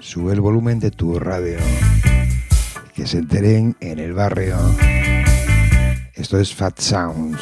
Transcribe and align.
Sube 0.00 0.34
el 0.34 0.40
volumen 0.40 0.78
de 0.78 0.90
tu 0.90 1.18
radio. 1.18 1.58
Que 2.94 3.06
se 3.06 3.18
enteren 3.18 3.76
en 3.80 3.98
el 3.98 4.12
barrio. 4.12 4.56
Esto 6.14 6.38
es 6.38 6.54
Fat 6.54 6.78
Sounds. 6.78 7.40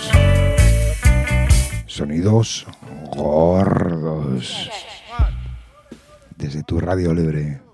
Sonidos 1.87 2.67
gordos. 3.13 4.71
Desde 6.37 6.63
tu 6.63 6.79
radio 6.79 7.13
libre. 7.13 7.70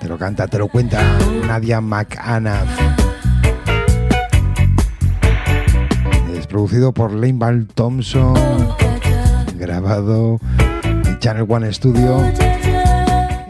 Te 0.00 0.08
lo 0.08 0.18
canta, 0.18 0.46
te 0.46 0.58
lo 0.58 0.68
cuenta 0.68 1.02
Nadia 1.46 1.80
McAnaf. 1.80 2.68
Es 6.36 6.46
producido 6.46 6.92
por 6.92 7.12
Lane 7.12 7.34
Ball 7.34 7.66
Thompson, 7.66 8.34
grabado 9.56 10.38
en 10.82 11.18
Channel 11.18 11.46
One 11.48 11.72
Studio 11.72 12.22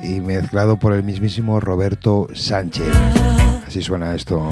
y 0.02 0.20
mezclado 0.20 0.78
por 0.78 0.92
el 0.92 1.02
mismísimo 1.02 1.60
Roberto 1.60 2.28
Sánchez. 2.34 2.92
Así 3.66 3.82
suena 3.82 4.14
esto. 4.14 4.48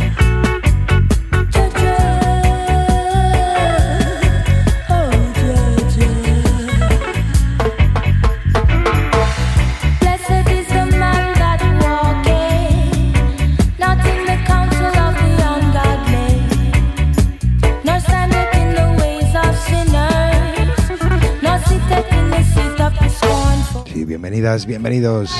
Bienvenidas, 24.30 24.66
bienvenidos. 24.66 25.30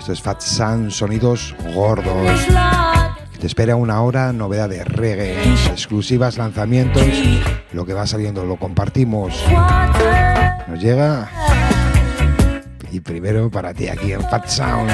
Esto 0.00 0.12
es 0.12 0.20
Fat 0.20 0.40
Sun, 0.40 0.90
sonidos 0.90 1.54
gordos. 1.76 2.40
Te 3.38 3.46
espera 3.46 3.76
una 3.76 4.02
hora, 4.02 4.32
novedad 4.32 4.68
de 4.68 4.82
reggae, 4.82 5.40
exclusivas, 5.70 6.36
lanzamientos, 6.36 7.06
lo 7.72 7.86
que 7.86 7.94
va 7.94 8.04
saliendo 8.04 8.44
lo 8.44 8.56
compartimos. 8.56 9.40
Nos 10.66 10.80
llega 10.80 11.30
y 12.90 12.98
primero 12.98 13.48
para 13.48 13.72
ti 13.72 13.86
aquí 13.86 14.12
en 14.12 14.22
Fat 14.22 14.48
Sounds. 14.48 14.92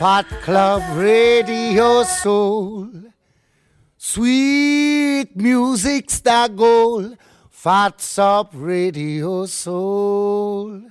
Fat 0.00 0.26
Club 0.44 0.82
Radio 0.96 2.02
Soul. 2.04 2.81
Sweet 4.04 5.36
music's 5.36 6.18
the 6.18 6.52
goal. 6.52 7.14
Fats 7.48 8.18
up 8.18 8.50
radio 8.52 9.46
soul. 9.46 10.82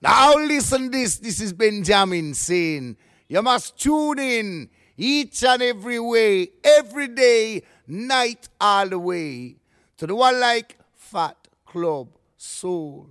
Now 0.00 0.34
listen 0.34 0.92
this. 0.92 1.18
This 1.18 1.40
is 1.40 1.52
Benjamin 1.52 2.32
saying, 2.34 2.96
you 3.26 3.42
must 3.42 3.76
tune 3.76 4.20
in 4.20 4.70
each 4.96 5.42
and 5.42 5.60
every 5.60 5.98
way, 5.98 6.50
every 6.62 7.08
day, 7.08 7.64
night 7.88 8.48
all 8.60 8.88
the 8.88 9.00
way 9.00 9.56
to 9.96 10.06
the 10.06 10.14
one 10.14 10.38
like 10.38 10.78
Fat 10.94 11.36
Club 11.66 12.06
Soul. 12.36 13.10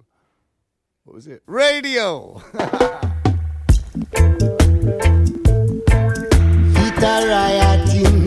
What 1.03 1.15
was 1.15 1.27
it? 1.27 1.43
Radio. 1.47 2.41
Hit 6.77 8.24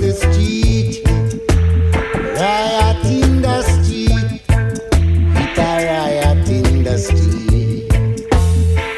Riot 2.39 3.05
in 3.05 3.43
the 3.43 3.63
street. 3.63 4.43
It 4.49 5.59
a 5.59 5.71
riot 5.87 6.49
in 6.49 6.85
the 6.85 6.99
street. 6.99 7.89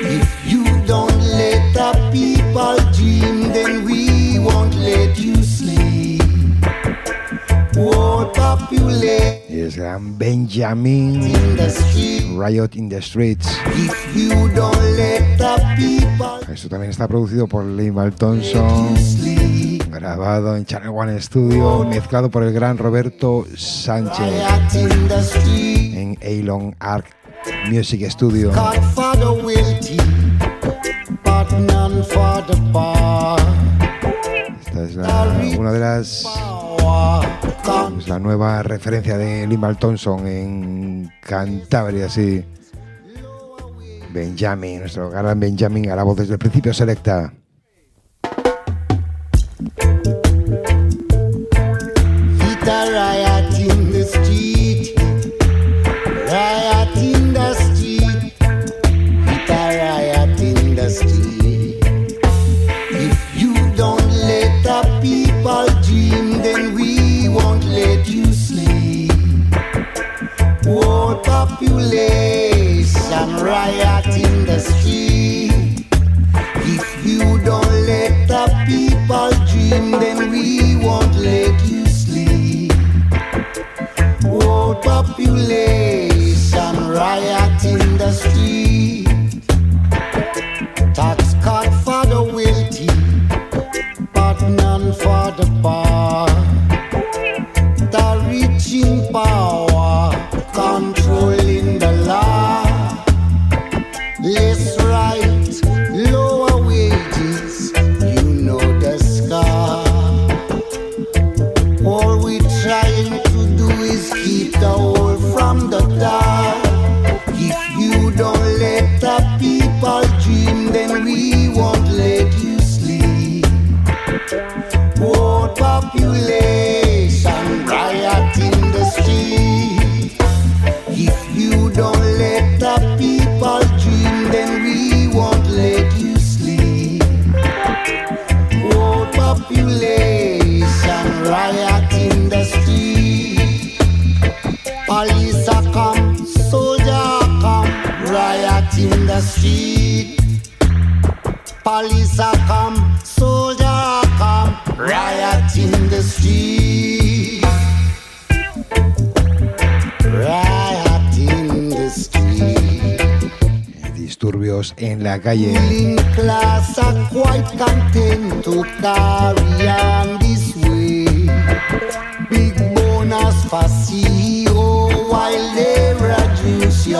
If 0.02 0.28
you 0.50 0.64
don't 0.86 1.18
let 1.20 1.74
the 1.74 1.92
people 2.12 2.78
dream, 2.92 3.52
then 3.52 3.84
we 3.84 4.38
won't 4.38 4.74
let 4.76 5.18
you 5.18 5.42
sleep. 5.42 6.22
Won't. 7.76 8.20
Yes, 9.48 9.78
I'm 9.78 10.14
Benjamin. 10.14 11.22
In 11.22 11.56
the. 11.56 12.34
Riot 12.36 12.76
in 12.76 12.88
the 12.88 13.02
streets. 13.02 13.46
If 13.66 14.16
you 14.16 14.48
don't 14.54 14.76
let 14.96 15.38
the 15.38 15.56
people... 15.76 16.40
Esto 16.52 16.68
también 16.68 16.90
está 16.90 17.06
producido 17.06 17.46
por 17.46 17.64
Lee 17.64 17.90
Baltonson. 17.90 18.96
Grabado 20.00 20.56
en 20.56 20.64
Channel 20.64 20.88
One 20.88 21.20
Studio, 21.20 21.84
mezclado 21.84 22.30
por 22.30 22.42
el 22.42 22.54
gran 22.54 22.78
Roberto 22.78 23.44
Sánchez 23.54 24.32
en 25.94 26.16
Elon 26.22 26.74
Arc 26.78 27.04
Music 27.70 28.08
Studio. 28.08 28.50
Esta 28.50 28.74
es 34.84 35.56
una 35.58 35.72
de 35.72 35.80
las 35.80 36.26
es 37.98 38.08
la 38.08 38.18
nueva 38.18 38.62
referencia 38.62 39.18
de 39.18 39.46
Limbal 39.46 39.76
Thompson 39.76 40.26
en 40.26 41.10
Cantabria, 41.20 42.08
sí. 42.08 42.42
Benjamin, 44.14 44.80
nuestro 44.80 45.10
gran 45.10 45.38
Benjamin 45.38 45.90
a 45.90 45.96
la 45.96 46.04
voz 46.04 46.16
desde 46.16 46.32
el 46.32 46.38
principio 46.38 46.72
selecta. 46.72 47.34
Hit 49.60 49.76
a 52.66 52.92
riot 52.94 53.58
in 53.58 53.92
the 53.92 54.04
street. 54.04 54.49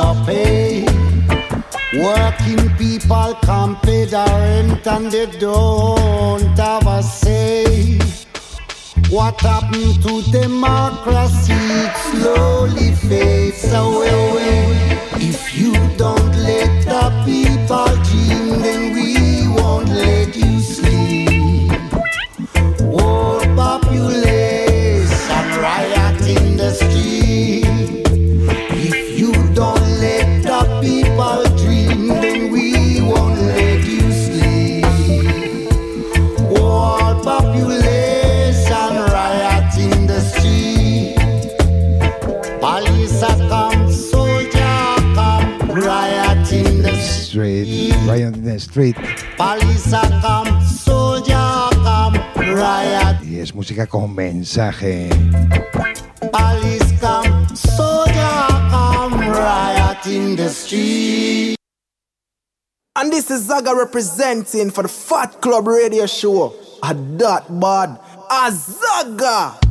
Your 0.01 0.15
pay. 0.25 0.85
Working 1.93 2.65
people 2.77 3.35
confederate 3.43 4.87
and 4.87 5.11
they 5.13 5.27
don't 5.39 6.59
have 6.59 6.87
a 6.87 7.03
say. 7.03 7.99
What 9.11 9.41
happened 9.41 10.03
to 10.05 10.23
democracy? 10.31 11.61
It 11.85 11.95
slowly 12.11 12.93
fades 13.09 13.73
away. 13.73 15.01
If 15.31 15.59
you 15.59 15.73
don't 15.97 16.33
let 16.49 16.73
the 16.93 17.07
people 17.27 17.93
dream, 18.09 18.63
then 18.65 18.83
we 18.95 19.49
won't 19.57 19.89
let 19.89 20.37
you 20.37 20.50
Street, 48.11 48.23
Riot 48.23 48.37
in 48.37 48.45
the 48.45 48.61
Street. 48.61 48.97
Police 49.37 49.91
come, 50.21 50.67
soldier 50.67 51.69
come, 51.85 52.19
riot. 52.39 53.23
Y 53.23 53.39
es 53.39 53.55
música 53.55 53.87
con 53.87 54.15
mensaje. 54.15 55.09
Police 56.33 56.99
come, 57.01 57.47
soldier 57.55 58.49
come, 58.71 59.31
riot 59.31 60.07
in 60.07 60.37
the 60.37 60.49
street. 60.49 61.57
And 62.97 63.13
this 63.13 63.31
is 63.31 63.47
Zaga 63.47 63.75
representing 63.75 64.71
for 64.71 64.83
the 64.83 64.89
Fat 64.89 65.41
Club 65.41 65.69
Radio 65.69 66.07
Show. 66.07 66.55
A 66.83 66.95
dot 66.95 67.61
bad. 67.61 67.99
A 68.31 68.51
Zaga. 68.51 69.70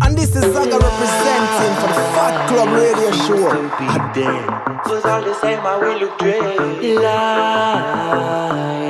And 0.00 0.16
this 0.16 0.34
is 0.36 0.42
Zaga 0.52 0.78
representing 0.78 1.74
for 1.80 1.88
the 1.88 2.04
Fat 2.14 2.48
Club 2.48 2.68
Radio 2.74 3.10
Show. 3.26 3.46
Was 4.90 5.04
all 5.04 5.22
the 5.22 5.34
same, 5.40 5.60
I 5.60 5.76
will 5.76 5.98
look 5.98 6.18
dread. 6.18 6.42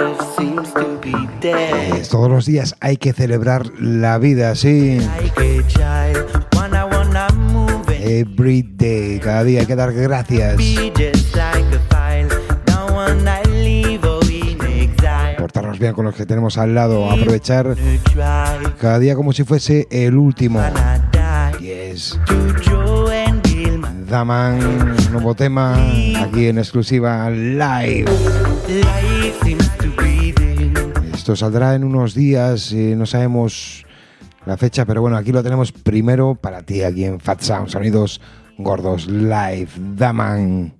Life 0.07 0.21
seems 0.37 0.73
to 0.75 0.99
be 1.01 1.13
dead. 1.41 1.95
Eh, 1.95 2.03
Todos 2.11 2.31
los 2.31 2.47
días 2.47 2.75
hay 2.81 2.97
que 2.97 3.13
celebrar 3.13 3.67
la 3.79 4.19
vida, 4.19 4.55
sí. 4.55 4.99
Every 8.09 8.63
day, 8.63 9.19
cada 9.21 9.43
día 9.45 9.61
hay 9.61 9.67
que 9.67 9.75
dar 9.77 9.93
gracias. 9.93 10.57
be 10.57 10.93
just 10.97 11.35
like 11.35 11.75
a 11.75 11.79
file. 11.91 12.29
Wanna 12.95 13.46
Portarnos 15.47 15.79
bien 15.79 15.93
con 15.93 16.05
los 16.05 16.17
que 16.17 16.26
tenemos 16.26 16.59
al 16.59 16.75
lado, 16.75 17.09
aprovechar 17.09 17.76
cada 18.81 18.99
día 18.99 19.15
como 19.15 19.33
si 19.33 19.45
fuese 19.45 19.87
el 19.93 20.17
último. 20.17 20.61
Yes. 21.61 22.19
Daman, 24.11 24.59
nuevo 25.12 25.37
tema, 25.37 25.76
aquí 26.21 26.49
en 26.49 26.59
exclusiva 26.59 27.31
live. 27.31 28.07
Esto 31.15 31.37
saldrá 31.37 31.76
en 31.76 31.85
unos 31.85 32.12
días, 32.12 32.73
eh, 32.73 32.97
no 32.97 33.07
sabemos 33.07 33.87
la 34.47 34.57
fecha, 34.57 34.85
pero 34.85 35.00
bueno, 35.00 35.17
aquí 35.17 35.31
lo 35.31 35.45
tenemos 35.45 35.71
primero 35.71 36.35
para 36.35 36.62
ti, 36.62 36.83
aquí 36.83 37.05
en 37.05 37.21
Fat 37.21 37.41
Sound, 37.41 37.69
Sonidos 37.69 38.21
Gordos 38.59 39.07
Live. 39.07 39.69
Daman. 39.95 40.75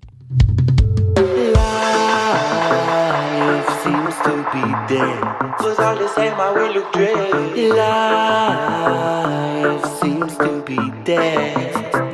Be 4.57 4.63
dead. 4.89 5.21
Was 5.61 5.79
all 5.79 5.97
the 5.97 6.09
same, 6.09 6.35
I 6.35 6.51
will 6.51 6.73
look 6.73 6.93
dread. 6.93 7.57
Life 9.73 9.85
seems 10.01 10.37
to 10.39 10.63
be 10.63 10.79
dead. 11.05 12.06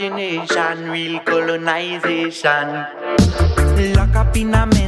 imagination, 0.00 0.90
real 0.90 1.20
colonization. 1.20 2.66
Lock 3.94 4.14
up 4.14 4.36
in 4.36 4.54
a 4.54 4.66
man. 4.66 4.87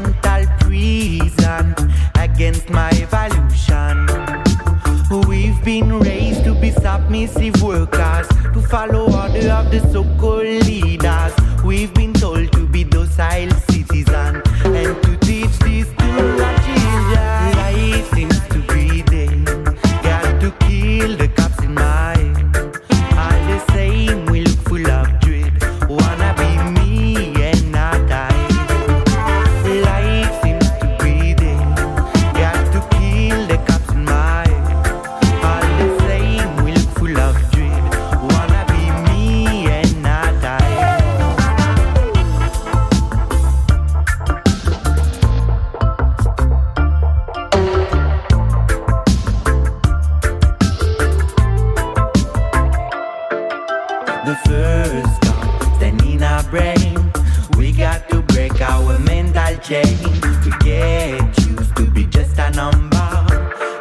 brain. 56.50 57.12
We 57.56 57.73
got 57.73 58.09
to 58.11 58.23
break 58.23 58.61
our 58.61 58.99
mental 59.00 59.56
chain 59.59 59.99
to 60.44 60.50
get 60.61 61.20
used 61.47 61.76
to 61.76 61.85
be 61.90 62.04
just 62.06 62.38
a 62.38 62.50
number. 62.50 62.97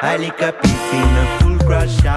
I 0.01 0.18
lick 0.18 0.42
a 0.42 0.51
piece 0.51 0.94
in 0.94 1.10
a 1.24 1.39
full 1.39 1.60
crusher. 1.68 2.16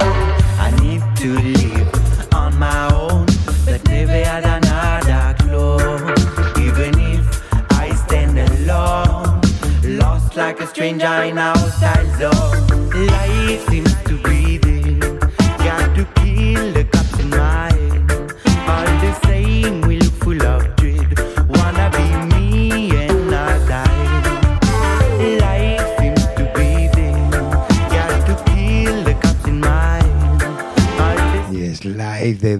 I 0.58 0.70
need 0.80 1.02
to 1.18 1.28
live 1.38 2.34
on 2.34 2.58
my 2.58 2.92
own, 2.94 3.26
but 3.64 3.84
never 3.88 4.12
had 4.12 4.44
another 4.44 5.34
clue, 5.42 5.78
Even 6.66 6.98
if 6.98 7.72
I 7.72 7.94
stand 7.94 8.38
alone, 8.38 9.40
lost 9.98 10.36
like 10.36 10.60
a 10.60 10.66
stranger 10.66 11.22
in 11.24 11.38
outside 11.38 12.08
zone. 12.18 12.90
Life 13.06 13.71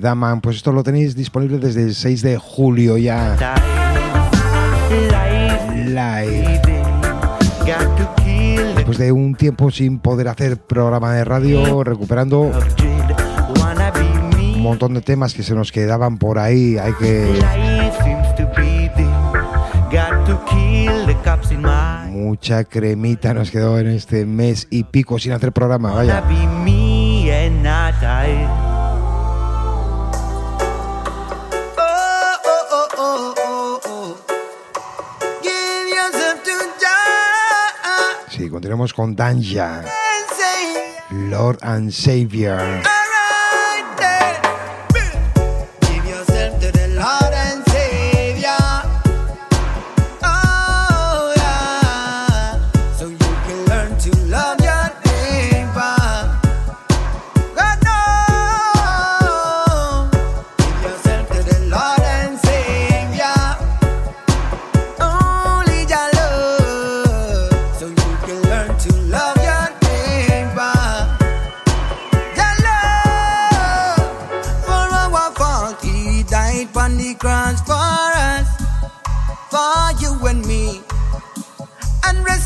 Daman. 0.03 0.41
Pues 0.41 0.57
esto 0.57 0.73
lo 0.73 0.83
tenéis 0.83 1.17
disponible 1.17 1.59
desde 1.59 1.85
el 1.85 1.95
6 1.95 2.23
de 2.23 2.37
julio 2.37 2.99
ya. 2.99 3.37
Live. 5.87 6.61
Después 8.77 8.99
de 8.99 9.13
un 9.13 9.35
tiempo 9.35 9.71
sin 9.71 10.01
poder 10.01 10.29
hacer 10.29 10.59
programa 10.59 11.15
de 11.15 11.25
radio, 11.25 11.85
recuperando 11.85 12.51
un 14.55 14.61
montón 14.61 14.95
de 14.95 15.01
temas 15.01 15.33
que 15.33 15.43
se 15.43 15.55
nos 15.55 15.73
quedaban 15.73 16.19
por 16.19 16.39
ahí, 16.39 16.77
hay 16.77 16.93
que 16.95 17.41
mucha 22.11 22.65
cremita 22.65 23.35
nos 23.35 23.51
quedó 23.51 23.79
en 23.79 23.89
este 23.89 24.27
mes 24.27 24.67
y 24.71 24.85
pico 24.85 25.19
sin 25.19 25.33
hacer 25.33 25.53
programa, 25.53 25.93
vaya. 25.93 26.23
Continuamos 38.63 38.95
con 38.95 39.17
Danja. 39.17 39.83
Lord 41.11 41.59
and 41.63 41.91
Savior. 41.91 43.02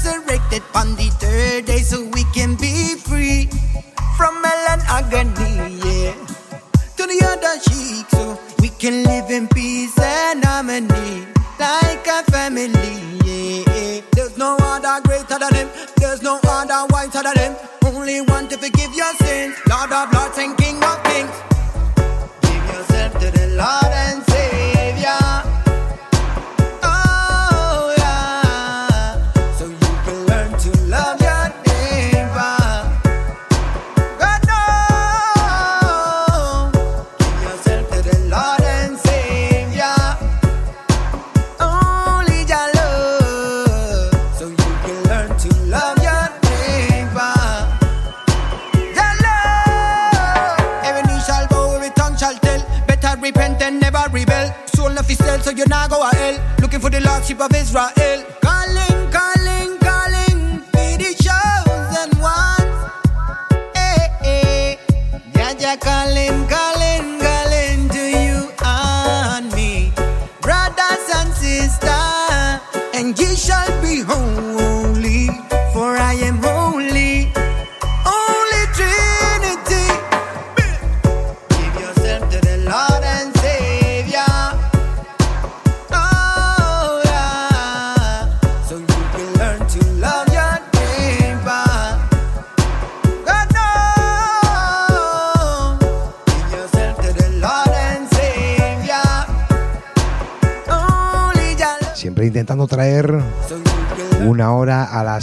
resurrected 0.06 0.62
on 0.74 0.94
the 0.96 1.08
third 1.18 1.66
day 1.66 1.78
so 1.78 2.04
we 2.14 2.22
can 2.32 2.54
be 2.54 2.94
free 2.96 3.48
from 4.16 4.34
hell 4.42 4.66
and 4.70 4.82
agony, 4.86 5.76
yeah. 5.82 6.14
To 6.96 7.06
the 7.06 7.18
other 7.26 7.58
cheek. 7.66 8.05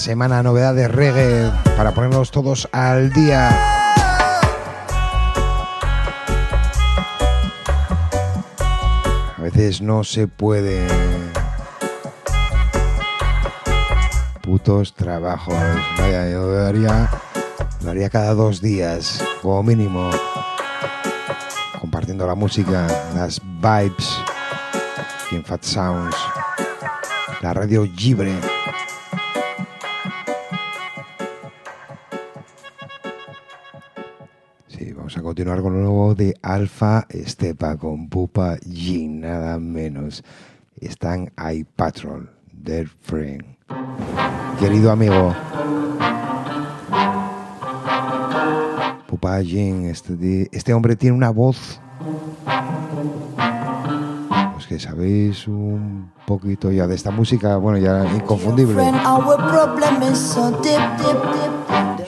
semana 0.03 0.43
novedad 0.43 0.75
de 0.75 0.89
reggae 0.89 1.49
para 1.77 1.93
ponernos 1.93 2.29
todos 2.29 2.67
al 2.73 3.13
día. 3.13 3.47
A 9.37 9.41
veces 9.41 9.81
no 9.81 10.03
se 10.03 10.27
puede. 10.27 10.85
Putos 14.41 14.93
trabajos. 14.93 15.55
Vaya, 15.97 16.29
yo 16.29 16.47
lo 16.47 16.65
haría, 16.65 17.09
lo 17.81 17.91
haría 17.91 18.09
cada 18.09 18.33
dos 18.33 18.59
días, 18.59 19.23
como 19.41 19.63
mínimo. 19.63 20.09
Compartiendo 21.79 22.27
la 22.27 22.35
música, 22.35 22.87
las 23.15 23.39
vibes, 23.41 24.17
aquí 25.23 25.37
en 25.37 25.45
Fat 25.45 25.63
Sounds, 25.63 26.17
la 27.41 27.53
radio 27.53 27.85
libre. 27.85 28.52
Continuar 35.33 35.63
con 35.63 35.73
lo 35.73 35.79
nuevo 35.79 36.13
de 36.13 36.35
Alfa 36.43 37.07
Estepa 37.09 37.75
con 37.75 38.07
Pupa 38.07 38.57
G, 38.57 39.09
nada 39.09 39.57
menos. 39.57 40.23
Están 40.79 41.33
ahí 41.35 41.63
Patrol, 41.63 42.29
Their 42.63 42.87
Friend. 43.01 43.43
Querido 44.59 44.91
amigo, 44.91 45.33
Pupa 49.07 49.41
G, 49.41 49.85
este, 49.89 50.49
este 50.51 50.71
hombre 50.71 50.95
tiene 50.95 51.17
una 51.17 51.31
voz. 51.31 51.81
Pues 54.53 54.67
que 54.67 54.77
sabéis 54.77 55.47
un 55.47 56.11
poquito 56.27 56.71
ya 56.71 56.85
de 56.85 56.93
esta 56.93 57.09
música, 57.09 57.57
bueno, 57.57 57.79
ya 57.79 58.05
inconfundible. 58.13 58.83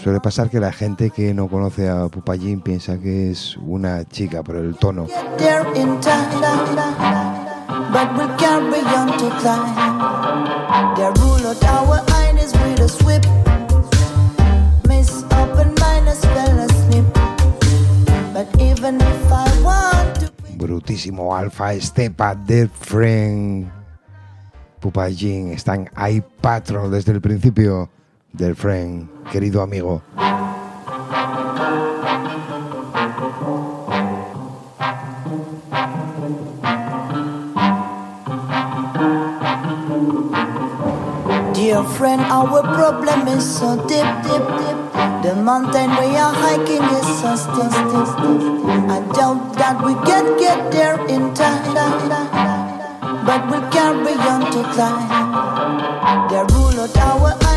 Suele 0.06 0.20
pasar 0.22 0.52
que 0.52 0.60
la 0.60 0.72
gente 0.72 1.10
que 1.10 1.34
no 1.34 1.48
conoce 1.48 1.90
a 1.90 2.10
Pupallín 2.10 2.62
piensa 2.62 3.00
que 3.00 3.32
es 3.32 3.58
una 3.58 4.04
chica 4.08 4.44
por 4.44 4.56
el 4.58 4.76
tono. 4.76 5.08
Brutísimo 20.56 21.36
Alfa 21.36 21.74
Estepa, 21.74 22.36
Dead 22.36 22.70
Friend. 22.80 23.72
Pupallín 24.80 25.52
están 25.52 25.90
ahí 25.96 26.24
Patrol 26.42 26.92
desde 26.92 27.12
el 27.12 27.22
principio 27.22 27.90
del 28.36 28.56
Friend, 28.56 29.08
querido 29.32 29.62
amigo. 29.62 30.02
Dear 41.54 41.84
friend, 41.98 42.22
our 42.22 42.62
problem 42.62 43.28
is 43.28 43.44
so 43.44 43.76
deep, 43.88 44.06
deep, 44.24 44.46
deep. 44.60 44.78
The 45.24 45.34
mountain 45.36 45.90
we 45.98 46.16
are 46.16 46.34
hiking 46.34 46.84
is 46.84 47.08
so 47.20 47.36
steep, 47.36 47.72
steep, 47.72 48.06
steep. 48.14 48.44
I 48.92 49.00
doubt 49.14 49.58
that 49.58 49.82
we 49.84 49.94
can 50.06 50.38
get 50.38 50.72
there 50.72 51.00
in 51.08 51.34
time, 51.34 51.74
but 53.26 53.50
we'll 53.50 53.68
carry 53.72 54.14
on 54.14 54.52
to 54.52 54.64
climb. 54.74 56.30
They 56.30 56.54
rule 56.54 56.80
out 56.82 56.98
our 56.98 57.55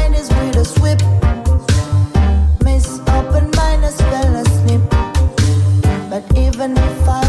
but 6.11 6.37
even 6.37 6.77
if 6.77 7.09
I 7.09 7.28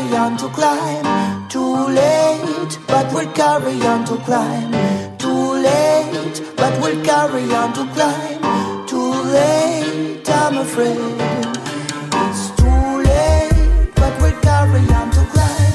carry 0.00 0.16
on 0.16 0.36
to 0.36 0.48
climb. 0.48 1.48
Too 1.48 1.88
late, 1.88 2.78
but 2.86 3.12
we'll 3.12 3.30
carry 3.32 3.80
on 3.82 4.04
to 4.06 4.16
climb. 4.18 4.72
Too 5.18 5.52
late, 5.62 6.42
but 6.56 6.80
we'll 6.80 7.04
carry 7.04 7.42
on 7.52 7.72
to 7.74 7.84
climb. 7.94 8.86
Too 8.86 9.12
late, 9.36 10.28
I'm 10.28 10.58
afraid. 10.58 10.96
It's 12.24 12.50
too 12.56 13.02
late, 13.08 13.94
but 13.94 14.20
we'll 14.20 14.40
carry 14.40 14.80
on 14.94 15.10
to 15.10 15.24
climb. 15.32 15.69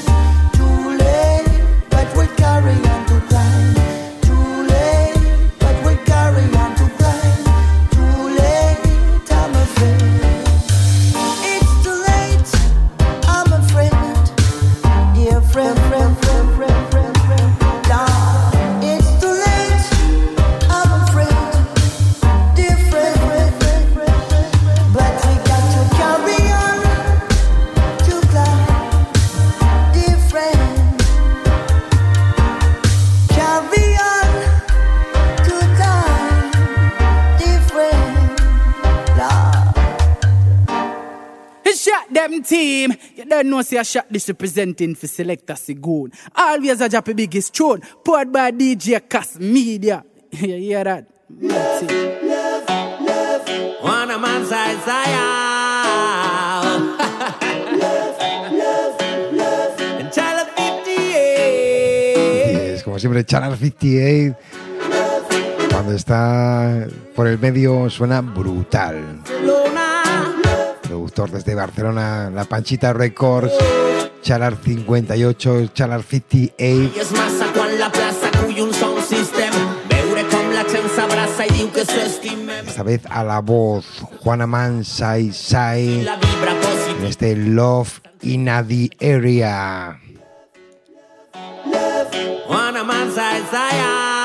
Don't 43.36 43.50
know 43.50 43.62
see 43.62 43.76
a 43.76 43.84
shot 43.84 44.06
this 44.10 44.28
representing 44.28 44.94
for 44.94 45.06
Selector 45.06 45.56
Sigoon. 45.56 46.12
Always 46.34 46.80
a 46.80 46.88
drop 46.88 47.08
a 47.08 47.14
biggest 47.14 47.54
tune, 47.54 47.82
poured 48.04 48.32
by 48.32 48.50
DJ 48.50 49.06
Cass 49.08 49.38
Media. 49.38 50.04
you 50.30 50.56
hear 50.56 50.84
that? 50.84 51.06
Love, 51.28 51.82
love, 52.22 52.68
love. 53.00 53.82
One 53.82 54.10
a 54.10 54.18
man 54.18 54.46
side, 54.46 54.78
side. 54.84 55.32
como 62.84 62.98
siempre, 63.00 63.24
Channel 63.24 63.56
58. 63.56 64.36
Cuando 65.72 65.92
está 65.92 66.86
por 67.14 67.26
el 67.26 67.38
medio 67.38 67.90
suena 67.90 68.20
brutal. 68.20 69.22
Productor 70.96 71.30
desde 71.30 71.54
Barcelona, 71.54 72.30
La 72.30 72.46
Panchita 72.46 72.94
Records, 72.94 73.52
Chalar 74.22 74.56
58, 74.56 75.66
Chalar 75.74 76.02
58. 76.02 76.90
Esta 82.66 82.82
vez 82.82 83.02
a 83.10 83.24
la 83.24 83.40
voz, 83.40 83.84
Juana 84.22 84.46
Man 84.46 84.86
Sai 84.86 85.32
Sai, 85.32 86.08
en 86.98 87.04
este 87.04 87.36
Love 87.36 88.00
in 88.22 88.46
the 88.46 88.88
Area. 88.98 90.00
One 92.48 92.78
a 92.78 92.84
man 92.84 93.10
side 93.12 93.44
side. 93.50 94.15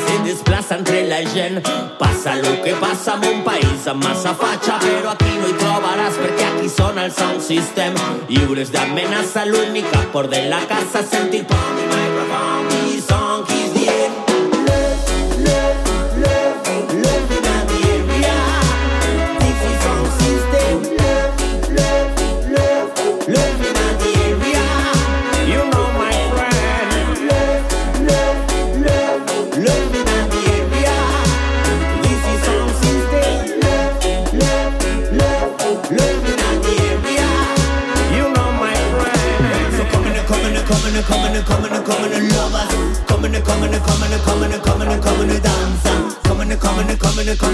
Se 0.00 0.18
desplaza 0.24 0.76
entre 0.76 1.06
la 1.08 1.22
gent, 1.30 1.62
passa 1.98 2.36
lo 2.36 2.62
que 2.62 2.74
passa 2.74 3.14
en 3.14 3.36
un 3.36 3.44
país 3.44 3.86
amb 3.86 4.04
massa 4.04 4.34
fatxa, 4.34 4.78
però 4.82 5.14
aquí 5.14 5.32
no 5.40 5.48
hi 5.48 5.56
trobaràs 5.60 6.18
perquè 6.22 6.50
aquí 6.50 6.68
sona 6.68 7.06
el 7.06 7.12
sound 7.12 7.40
system. 7.40 7.96
Lliures 8.28 8.72
d'amenaça, 8.74 9.46
l'única 9.46 10.04
por 10.12 10.28
de 10.28 10.46
la 10.50 10.60
casa 10.66 11.04
sentir 11.06 11.44
pom 11.46 11.80
i 11.80 11.86
microphone 11.86 12.15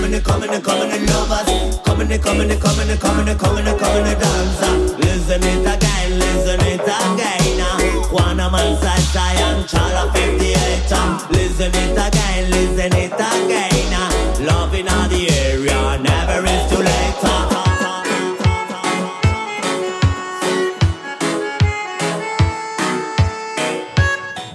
coming, 0.03 0.23
coming, 0.23 0.63
coming, 0.63 1.07
lovers. 1.07 1.79
Coming, 1.85 2.19
coming, 2.19 2.59
coming, 2.59 2.99
coming, 2.99 3.39
coming, 3.39 4.19
dancer. 4.19 4.75
Listen 4.99 5.43
it 5.43 5.67
again, 5.67 6.19
listen 6.19 6.61
it 6.61 6.81
again. 6.81 8.11
Juana 8.11 8.51
and 8.53 9.65
Chala 9.69 10.13
58. 10.13 11.31
Listen 11.31 11.71
it 11.75 11.93
again, 11.93 12.51
listen 12.51 12.93
it 12.99 13.13
again. 13.13 14.45
Loving 14.45 14.89
all 14.89 15.09
the 15.09 15.31
area, 15.31 15.99
never 16.03 16.47
is 16.47 16.71
too 16.71 16.83
late. 16.83 17.13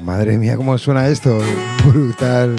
Madre 0.02 0.38
mía, 0.38 0.56
cómo 0.56 0.78
suena 0.78 1.08
esto. 1.10 1.40
Brutal. 1.86 2.56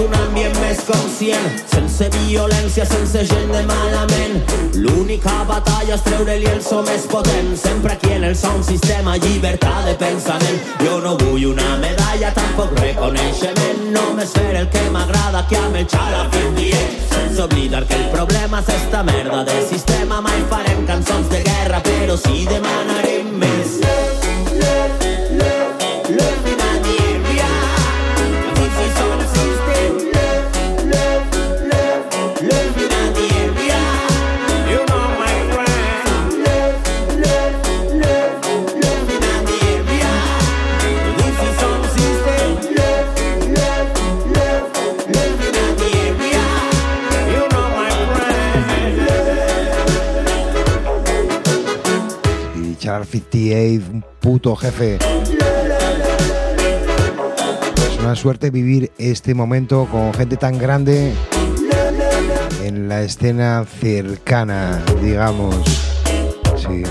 Un 0.00 0.14
ambient 0.14 0.56
més 0.60 0.80
conscient 0.86 1.46
sense 1.70 2.08
violència, 2.14 2.86
sense 2.88 3.24
gent 3.28 3.50
de 3.52 3.62
malament. 3.68 4.38
L'única 4.80 5.34
batalla 5.48 5.96
és 5.96 6.04
treure-li 6.06 6.48
el 6.50 6.62
so 6.64 6.80
més 6.86 7.06
potent. 7.10 7.52
Sempre 7.60 7.94
aquí 7.94 8.12
en 8.16 8.24
el 8.30 8.36
sound 8.36 8.64
sistema 8.64 9.16
llibertat 9.20 9.88
de 9.88 9.96
pensament. 10.00 10.60
Jo 10.84 11.00
no 11.04 11.16
vull 11.20 11.50
una 11.52 11.76
medalla 11.82 12.32
tampoc 12.36 12.76
reconeixement. 12.80 13.86
Només 13.96 14.32
fer 14.36 14.50
el 14.62 14.68
que 14.72 14.86
m'agrada 14.94 15.44
que 15.50 15.60
amb 15.60 15.80
el 15.82 15.88
xala 15.90 16.28
sense 17.10 17.42
oblidar 17.42 17.84
que 17.86 17.94
el 17.94 18.08
problema 18.10 18.60
és 18.60 18.68
esta 18.74 19.02
merda 19.02 19.44
de 19.44 19.62
sistema. 19.68 20.20
Mai 20.20 20.44
farem 20.50 20.86
cançons 20.86 21.28
de 21.28 21.42
guerra 21.42 21.82
però 21.84 22.16
sí 22.16 22.46
demanarem 22.46 22.79
puto 54.50 54.56
jefe. 54.56 54.98
Es 57.76 57.98
una 58.00 58.16
suerte 58.16 58.50
vivir 58.50 58.90
este 58.98 59.34
momento 59.34 59.86
con 59.90 60.12
gente 60.14 60.36
tan 60.36 60.58
grande 60.58 61.12
en 62.64 62.88
la 62.88 63.02
escena 63.02 63.64
cercana, 63.64 64.82
digamos. 65.00 65.54
Sí. 66.56 66.82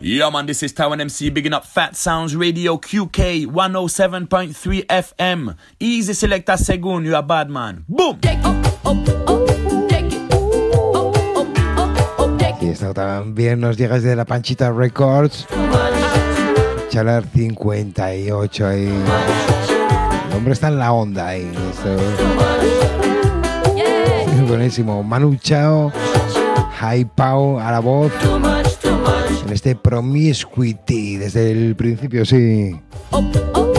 Yeah, 0.00 0.30
man, 0.30 0.46
this 0.46 0.62
is 0.62 0.74
Taiwan 0.74 1.00
MC 1.00 1.30
bigging 1.32 1.54
up 1.54 1.64
Fat 1.64 1.96
Sounds 1.96 2.34
Radio 2.34 2.76
QK 2.76 3.46
107.3 3.46 4.84
FM. 4.86 5.56
Easy 5.78 6.12
selector 6.12 6.56
Segun, 6.56 7.04
you 7.04 7.14
a 7.16 7.22
bad 7.22 7.48
man. 7.48 7.84
Boom! 7.88 8.18
Esto 12.72 12.94
también 12.94 13.60
nos 13.60 13.76
llega 13.76 13.96
desde 13.96 14.16
la 14.16 14.24
Panchita 14.24 14.72
Records. 14.72 15.46
Chalar 16.88 17.24
58 17.34 18.66
ahí. 18.66 18.88
El 20.30 20.36
hombre 20.36 20.54
está 20.54 20.68
en 20.68 20.78
la 20.78 20.92
onda 20.92 21.28
ahí. 21.28 21.52
Buenísimo. 24.48 25.02
Manu 25.02 25.36
Chao, 25.36 25.92
High 26.78 27.04
Pau 27.14 27.58
a 27.58 27.70
la 27.72 27.80
voz 27.80 28.10
en 29.46 29.52
este 29.52 29.76
Promiscuity 29.76 31.18
desde 31.18 31.50
el 31.50 31.76
principio, 31.76 32.24
sí. 32.24 32.74
Charlar 33.10 33.71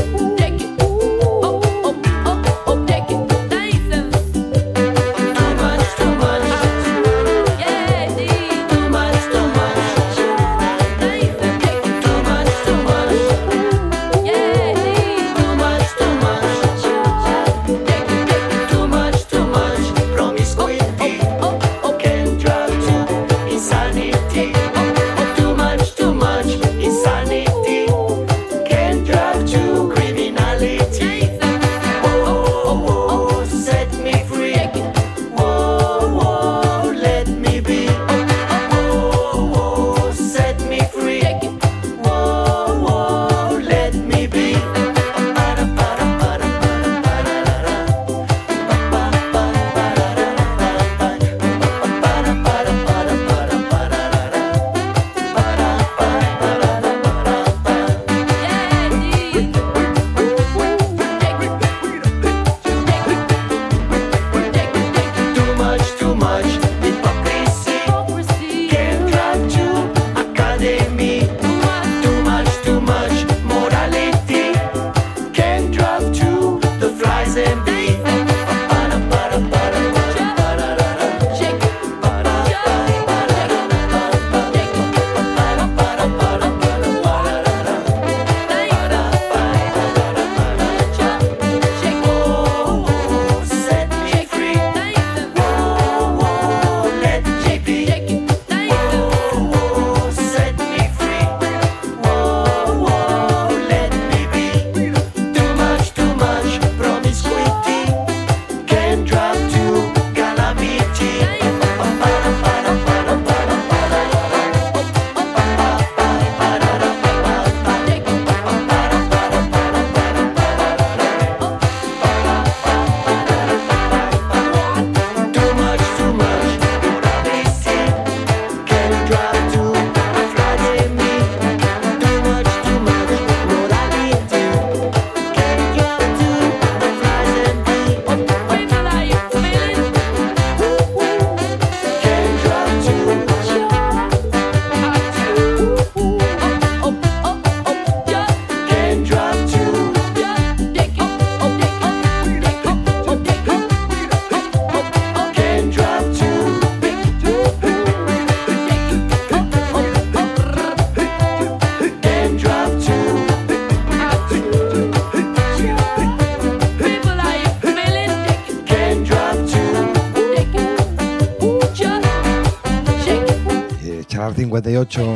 58. 174.44 175.14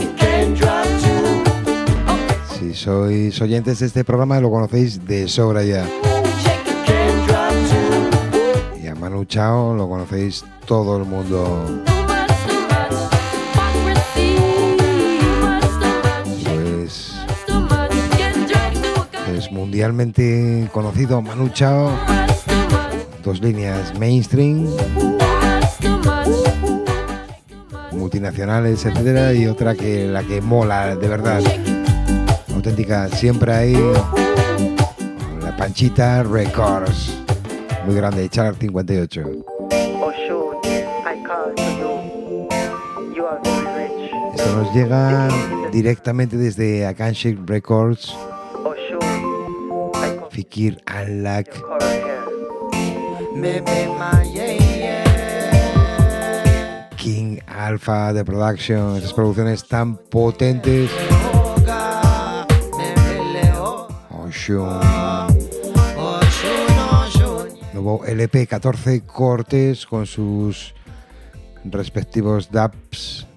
Si 2.57 2.73
sois 2.73 3.41
oyentes 3.41 3.79
de 3.79 3.87
este 3.87 4.05
programa, 4.05 4.39
lo 4.39 4.49
conocéis 4.49 5.05
de 5.05 5.27
sobra 5.27 5.63
ya. 5.63 5.85
Y 8.81 8.87
a 8.87 8.95
Manu 8.95 9.25
Chao 9.25 9.75
lo 9.75 9.89
conocéis 9.89 10.45
todo 10.65 10.95
el 10.97 11.03
mundo. 11.03 11.83
Pues 16.45 17.15
es 19.35 19.51
mundialmente 19.51 20.69
conocido 20.71 21.21
Manu 21.21 21.49
Chao. 21.49 21.91
Dos 23.25 23.41
líneas 23.41 23.93
mainstream, 23.99 24.69
multinacionales, 28.07 28.85
etcétera, 28.85 29.33
y 29.33 29.47
otra 29.47 29.75
que 29.75 30.07
la 30.07 30.23
que 30.23 30.39
mola 30.39 30.95
de 30.95 31.09
verdad. 31.09 31.41
Auténtica, 32.55 33.09
siempre 33.09 33.53
ahí. 33.53 33.77
La 35.41 35.57
Panchita 35.57 36.23
Records. 36.23 37.17
Muy 37.85 37.95
grande, 37.95 38.29
Char 38.29 38.55
58. 38.55 39.23
Esto 44.35 44.55
nos 44.55 44.73
llega 44.73 45.27
directamente 45.73 46.37
desde 46.37 46.87
Akanshik 46.87 47.37
Records. 47.45 48.15
Fikir 50.31 50.81
Alak. 50.85 51.49
Alpha 57.67 58.13
de 58.13 58.23
Production, 58.23 58.95
esas 58.95 59.11
producciones 59.11 59.67
tan 59.67 59.97
potentes. 59.97 60.89
Oshun. 64.09 64.79
Nuevo 67.73 68.05
LP 68.05 68.47
14 68.47 69.01
cortes 69.05 69.85
con 69.85 70.05
sus 70.05 70.73
respectivos 71.65 72.49
dubs. 72.49 73.27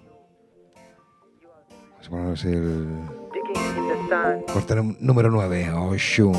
Vamos 2.09 2.45
a 2.45 2.49
el 2.49 2.87
corte 4.53 4.77
número 5.01 5.29
9, 5.29 5.73
Oshun. 5.73 6.35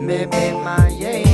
Maybe 0.00 0.52
my 0.64 0.88
yeah, 0.98 1.18
yeah. 1.18 1.29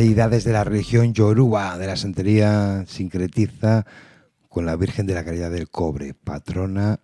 Deidades 0.00 0.44
de 0.44 0.54
la 0.54 0.64
región 0.64 1.12
Yoruba 1.12 1.76
de 1.76 1.86
la 1.86 1.94
santería 1.94 2.86
sincretiza 2.86 3.84
con 4.48 4.64
la 4.64 4.74
Virgen 4.74 5.06
de 5.06 5.12
la 5.12 5.26
Caridad 5.26 5.50
del 5.50 5.68
Cobre, 5.68 6.14
patrona 6.14 7.00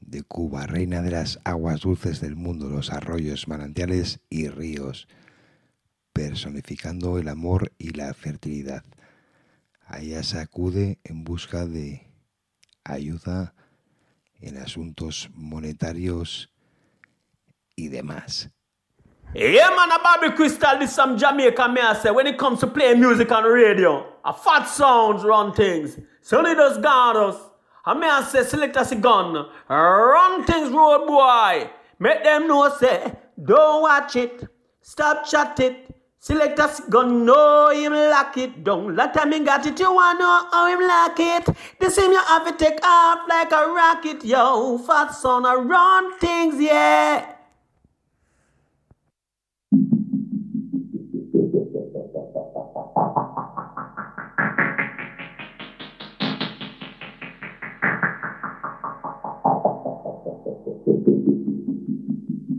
de 0.00 0.24
Cuba, 0.24 0.66
reina 0.66 1.00
de 1.00 1.12
las 1.12 1.38
aguas 1.44 1.82
dulces 1.82 2.20
del 2.20 2.34
mundo, 2.34 2.68
los 2.68 2.90
arroyos, 2.90 3.46
manantiales 3.46 4.18
y 4.28 4.48
ríos, 4.48 5.06
personificando 6.12 7.18
el 7.18 7.28
amor 7.28 7.70
y 7.78 7.90
la 7.90 8.12
fertilidad. 8.14 8.82
A 9.86 10.00
ella 10.00 10.24
se 10.24 10.40
acude 10.40 10.98
en 11.04 11.22
busca 11.22 11.66
de 11.66 12.10
ayuda 12.82 13.54
en 14.40 14.56
asuntos 14.56 15.30
monetarios 15.34 16.50
y 17.76 17.90
demás. 17.90 18.50
Yeah, 19.38 19.68
man, 19.68 19.92
a 19.92 19.98
Bobby 20.02 20.34
Crystal, 20.34 20.78
this 20.78 20.94
some 20.94 21.18
Jamaica, 21.18 21.68
me 21.68 21.82
I 21.82 21.92
say, 21.92 22.10
when 22.10 22.26
it 22.26 22.38
comes 22.38 22.58
to 22.60 22.66
playing 22.66 23.00
music 23.00 23.30
on 23.30 23.42
the 23.42 23.50
radio, 23.50 24.10
a 24.24 24.32
fat 24.32 24.64
sounds 24.64 25.24
run 25.24 25.52
things. 25.52 25.98
Sonny 26.22 26.54
does 26.54 26.78
guard 26.78 27.18
us. 27.18 27.36
I 27.84 27.92
may 27.92 28.08
I 28.08 28.22
say, 28.22 28.44
select 28.44 28.78
us 28.78 28.92
a 28.92 28.96
gun, 28.96 29.46
run 29.68 30.44
things, 30.46 30.70
road 30.70 31.06
boy. 31.06 31.68
Make 31.98 32.24
them 32.24 32.48
know, 32.48 32.74
say, 32.80 33.12
don't 33.44 33.82
watch 33.82 34.16
it, 34.16 34.48
stop 34.80 35.26
chat 35.26 35.60
it. 35.60 35.94
Select 36.18 36.58
us 36.58 36.80
gun, 36.88 37.26
know 37.26 37.68
him 37.68 37.92
lock 37.92 38.38
it 38.38 38.64
down. 38.64 38.96
That 38.96 39.12
time 39.12 39.32
he 39.32 39.40
got 39.40 39.66
it, 39.66 39.78
you 39.78 39.92
wanna 39.94 40.18
know 40.18 40.48
how 40.50 40.66
him 40.66 40.80
lock 40.80 41.20
it. 41.20 41.56
The 41.78 41.90
same 41.90 42.10
you 42.10 42.18
have 42.20 42.46
to 42.46 42.52
take 42.64 42.80
off 42.82 43.28
like 43.28 43.52
a 43.52 43.66
rocket, 43.66 44.24
yo. 44.24 44.78
Fat 44.78 45.08
son, 45.08 45.44
I 45.44 45.56
run 45.56 46.18
things, 46.18 46.58
yeah. 46.58 47.35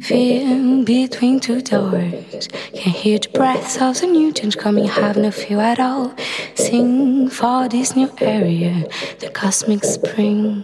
Feeling 0.08 0.86
between 0.86 1.42
two 1.42 1.60
doors. 1.60 2.48
Can 2.74 2.94
hear 2.94 3.20
the 3.20 3.28
breaths 3.34 3.76
of 3.82 4.00
the 4.00 4.08
newtons 4.08 4.56
coming, 4.56 4.86
have 4.86 5.18
no 5.18 5.32
fear 5.32 5.60
at 5.60 5.82
all. 5.82 6.16
Sing 6.56 7.30
for 7.30 7.68
this 7.68 7.94
new 7.94 8.10
area, 8.22 8.88
the 9.20 9.30
cosmic 9.30 9.84
spring. 9.84 10.64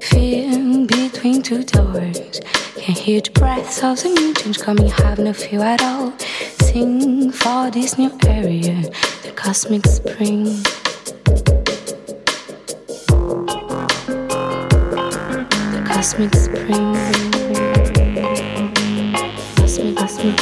Feeling 0.00 0.86
between 0.86 1.42
two 1.42 1.64
doors. 1.64 2.40
Can 2.76 2.94
hear 2.94 3.20
the 3.20 3.30
breaths 3.32 3.84
of 3.84 4.02
the 4.02 4.08
newtons 4.08 4.56
coming, 4.56 4.88
have 4.88 5.18
no 5.18 5.34
fear 5.34 5.60
at 5.60 5.82
all. 5.82 6.14
Sing 6.62 7.30
for 7.30 7.70
this 7.70 7.98
new 7.98 8.18
area, 8.26 8.90
the 9.22 9.32
cosmic 9.36 9.86
spring. 9.86 10.62
Cosmic 16.02 16.34
spring. 16.34 16.94
Cosmic, 19.54 19.96
cosmic, 19.96 20.36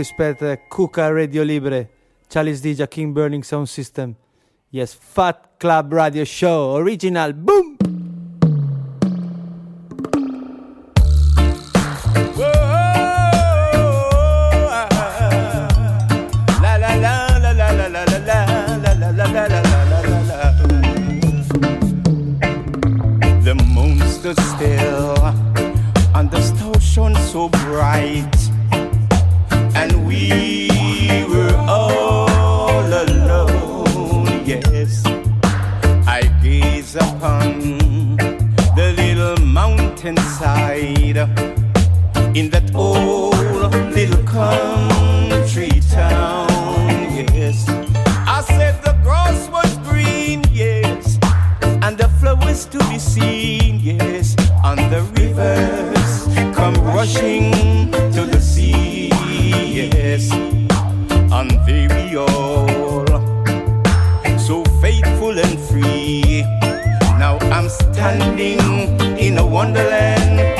respect 0.00 0.42
uh, 0.42 0.56
Kuka 0.70 1.12
Radio 1.12 1.42
Libre, 1.44 1.86
Charles 2.30 2.62
DJ, 2.62 2.88
King 2.88 3.12
Burning 3.12 3.42
Sound 3.42 3.68
System. 3.68 4.16
Yes, 4.70 4.94
Fat 4.94 5.58
Club 5.58 5.92
Radio 5.92 6.24
Show, 6.24 6.76
original, 6.76 7.34
boom! 7.34 7.76
The 23.44 23.54
moon 23.74 23.98
stood 24.08 24.40
still, 24.40 25.16
and 26.16 26.30
the 26.30 26.40
stars 26.40 26.82
shone 26.82 27.16
so 27.16 27.50
bright 27.50 28.39
in 42.34 42.48
that 42.50 42.74
old 42.74 43.34
little 43.92 44.22
country 44.22 45.80
town. 45.90 46.48
Yes, 47.34 47.68
I 47.68 48.42
said 48.46 48.82
the 48.84 48.92
grass 49.02 49.48
was 49.48 49.76
green. 49.78 50.44
Yes, 50.52 51.18
and 51.62 51.98
the 51.98 52.08
flowers 52.20 52.66
to 52.66 52.78
be 52.90 52.98
seen. 52.98 53.80
Yes, 53.80 54.36
and 54.64 54.78
the 54.92 55.02
rivers 55.18 56.54
come 56.54 56.74
rushing 56.84 57.90
to 58.12 58.26
the 58.26 58.40
sea. 58.40 59.08
Yes, 59.08 60.30
and 60.30 61.50
they 61.66 61.88
we 61.88 62.16
all 62.16 63.06
so 64.38 64.64
faithful 64.80 65.36
and 65.38 65.58
free. 65.58 66.42
Now 67.18 67.38
I'm 67.50 67.68
standing 67.68 68.60
in 69.18 69.38
a 69.38 69.46
wonderland 69.46 70.59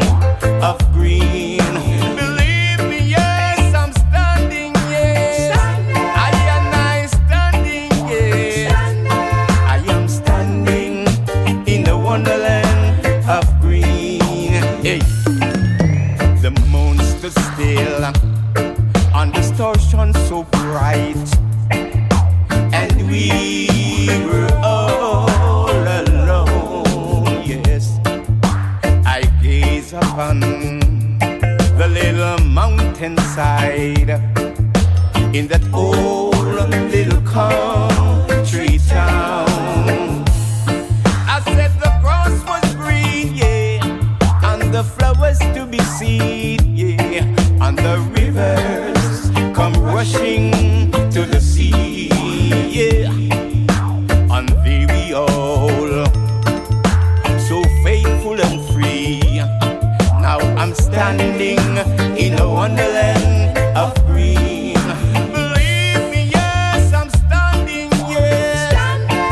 seen, 46.01 46.59
yeah, 46.75 47.65
and 47.65 47.77
the 47.77 47.95
rivers 48.17 49.29
come 49.53 49.73
rushing 49.95 50.89
to 51.11 51.21
the 51.33 51.39
sea, 51.39 52.09
yeah, 52.77 53.11
and 54.35 54.49
there 54.63 54.87
we 54.93 55.13
all 55.13 55.69
so 57.49 57.61
faithful 57.83 58.37
and 58.41 58.57
free. 58.71 59.19
Now 60.25 60.39
I'm 60.61 60.73
standing 60.73 61.61
in 62.17 62.39
a 62.39 62.47
wonderland 62.49 63.57
of 63.77 63.93
green. 64.07 64.73
Believe 65.37 66.03
me, 66.13 66.21
yes, 66.33 66.93
I'm 66.93 67.09
standing. 67.09 67.89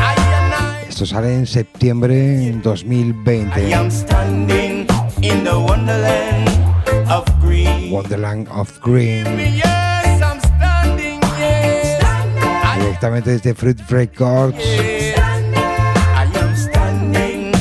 I 0.08 0.14
and 0.38 0.88
Esto 0.88 1.04
sale 1.04 1.34
en 1.34 1.46
septiembre 1.46 2.14
de 2.14 2.52
2020. 2.62 3.70
In 5.22 5.44
the 5.44 5.52
wonderland 5.52 6.48
of 7.10 7.24
green. 7.40 7.92
Wonderland 7.92 8.48
of 8.48 8.80
Green. 8.80 9.26
Yes, 9.54 10.22
I'm 10.22 10.40
standing, 10.40 11.20
yes. 11.38 12.00
Directamente 12.78 13.30
desde 13.30 13.54
Fruit 13.54 13.78
Records. 13.90 14.56
I 14.58 15.14
am 16.40 16.56
standing 16.56 17.52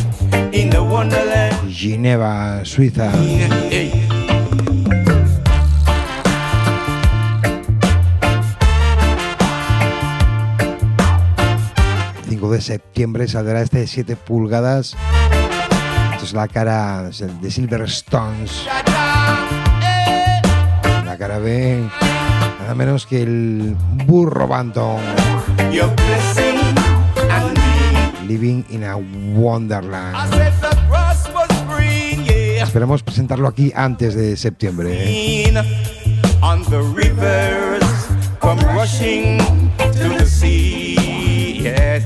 in 0.53 0.70
the 0.70 0.82
wonderland. 0.82 1.55
Ginebra, 1.68 2.64
Suiza. 2.64 3.12
Hey. 3.70 4.07
5 12.30 12.51
de 12.51 12.62
septiembre 12.62 13.28
saldrá 13.28 13.62
este 13.62 13.80
de 13.80 13.88
7 13.88 14.16
pulgadas. 14.16 14.95
Esto 16.20 16.26
es 16.26 16.34
la 16.34 16.49
cara 16.49 17.09
de 17.41 17.49
Silverstones. 17.49 18.65
La 21.05 21.15
cara 21.17 21.39
B, 21.39 21.82
nada 22.59 22.76
menos 22.76 23.05
que 23.05 23.22
el 23.22 23.78
burro 24.05 24.45
Banton. 24.45 24.99
Living 28.28 28.65
in 28.67 28.84
a 28.84 28.97
Wonderland. 28.97 30.17
Esperamos 32.61 33.01
presentarlo 33.01 33.47
aquí 33.47 33.72
antes 33.74 34.13
de 34.13 34.36
septiembre. 34.36 35.53
on 36.41 36.63
the 36.65 36.82
rivers 36.82 37.82
come 38.41 38.59
rushing 38.76 39.38
to 39.78 40.09
the 40.17 40.26
sea, 40.26 41.61
yes. 41.61 42.03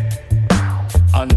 And 1.15 1.33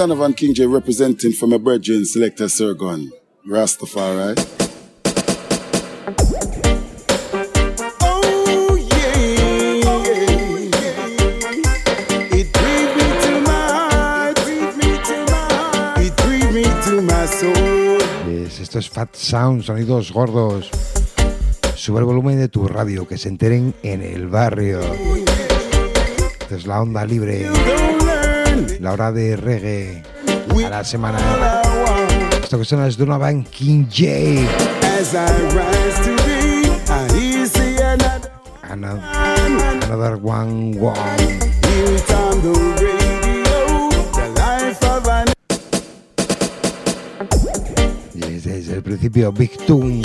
Donovan 0.00 0.32
King 0.32 0.54
J 0.54 0.66
representing 0.66 1.30
for 1.30 1.46
my 1.46 1.58
brethren 1.58 2.06
Selector 2.06 2.48
Sergon. 2.48 3.10
Rastafari. 3.46 4.34
Yes, 18.26 18.60
esto 18.60 18.78
es 18.78 18.88
Fat 18.88 19.14
Sound, 19.14 19.64
sonidos 19.64 20.12
gordos. 20.12 20.70
Sube 21.76 21.98
el 21.98 22.06
volumen 22.06 22.38
de 22.38 22.48
tu 22.48 22.66
radio, 22.66 23.06
que 23.06 23.18
se 23.18 23.28
enteren 23.28 23.74
en 23.82 24.00
el 24.00 24.28
barrio. 24.28 24.80
Esta 26.40 26.56
es 26.56 26.66
la 26.66 26.80
onda 26.80 27.04
libre 27.04 27.50
la 28.80 28.92
hora 28.92 29.12
de 29.12 29.36
reggae 29.36 30.02
a 30.64 30.70
la 30.70 30.84
semana. 30.84 31.18
Esto 32.42 32.58
que 32.58 32.64
suena 32.64 32.86
es 32.86 32.96
Donovan 32.96 33.44
King 33.44 33.86
J. 33.90 34.48
Another, 38.62 39.02
another 39.84 40.18
one, 40.22 40.78
one. 40.80 41.40
desde 48.14 48.74
el 48.74 48.82
principio 48.82 49.32
Big 49.32 49.56
Tune. 49.66 50.02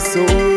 Soul. 0.00 0.49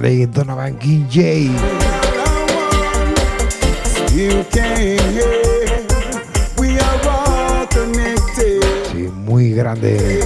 de 0.00 0.26
Donovan 0.26 0.78
J. 0.80 1.20
Sí, 8.90 8.98
muy 9.24 9.52
grande. 9.52 10.20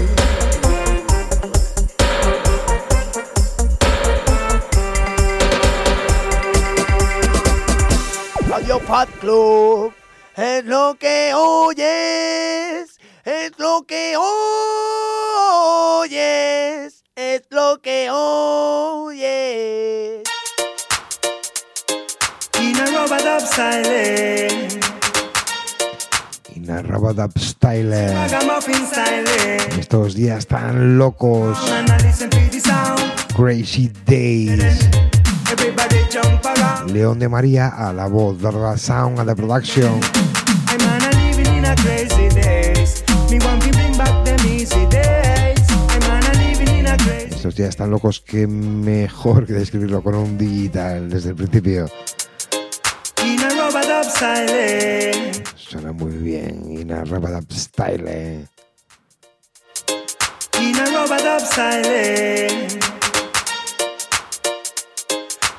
Radio 8.48 8.78
Pat 8.86 9.08
Club 9.20 9.92
es 10.36 10.64
lo 10.64 10.96
que 11.00 11.32
oyes, 11.34 12.96
es 13.24 13.52
lo 13.58 13.84
que 13.86 14.16
oyes 15.98 16.93
lo 17.54 17.80
que 17.80 18.10
oye. 18.10 20.20
In 22.60 22.80
a 22.80 22.86
Robadab 22.86 23.40
style. 23.40 24.80
In 26.56 26.68
a 26.68 26.82
style. 27.38 27.94
Estos 29.78 30.14
días 30.14 30.48
tan 30.48 30.98
locos. 30.98 31.56
Crazy 33.36 33.92
Days. 34.04 34.90
León 36.92 37.20
de 37.20 37.28
María 37.28 37.68
a 37.68 37.92
la 37.92 38.08
voz 38.08 38.42
de 38.42 38.50
la 38.50 38.76
Sound 38.76 39.20
and 39.20 39.28
the 39.28 39.36
Production. 39.36 40.00
dice, 47.44 47.48
hostia, 47.48 47.68
están 47.68 47.90
locos, 47.90 48.20
qué 48.20 48.46
mejor 48.46 49.46
que 49.46 49.52
describirlo 49.52 50.02
con 50.02 50.14
un 50.14 50.38
digital 50.38 51.10
desde 51.10 51.30
el 51.30 51.36
principio. 51.36 51.86
Suena 55.56 55.92
muy 55.92 56.12
bien, 56.12 56.70
Ina 56.70 57.04
Robadab 57.04 57.44
Style. 57.52 58.46
In 60.60 60.76
a 60.76 60.84
Ina 60.84 60.84
Robadab 60.86 61.40
Style. 61.40 62.68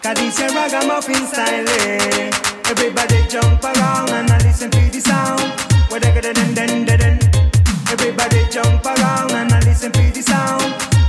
Cadicia 0.01 0.47
Ragamuffin 0.49 1.27
Style. 1.27 2.31
Everybody 2.69 3.27
jump 3.29 3.63
around 3.63 4.09
and 4.09 4.31
I 4.31 4.37
listen 4.43 4.69
to 4.71 4.79
the 4.91 5.01
sound. 5.01 5.41
Everybody 7.91 8.45
jump 8.49 8.85
around 8.85 9.31
and 9.31 9.51
I 9.53 9.59
listen 9.59 9.91
to 9.91 10.11
the 10.11 10.21
sound. 10.21 10.94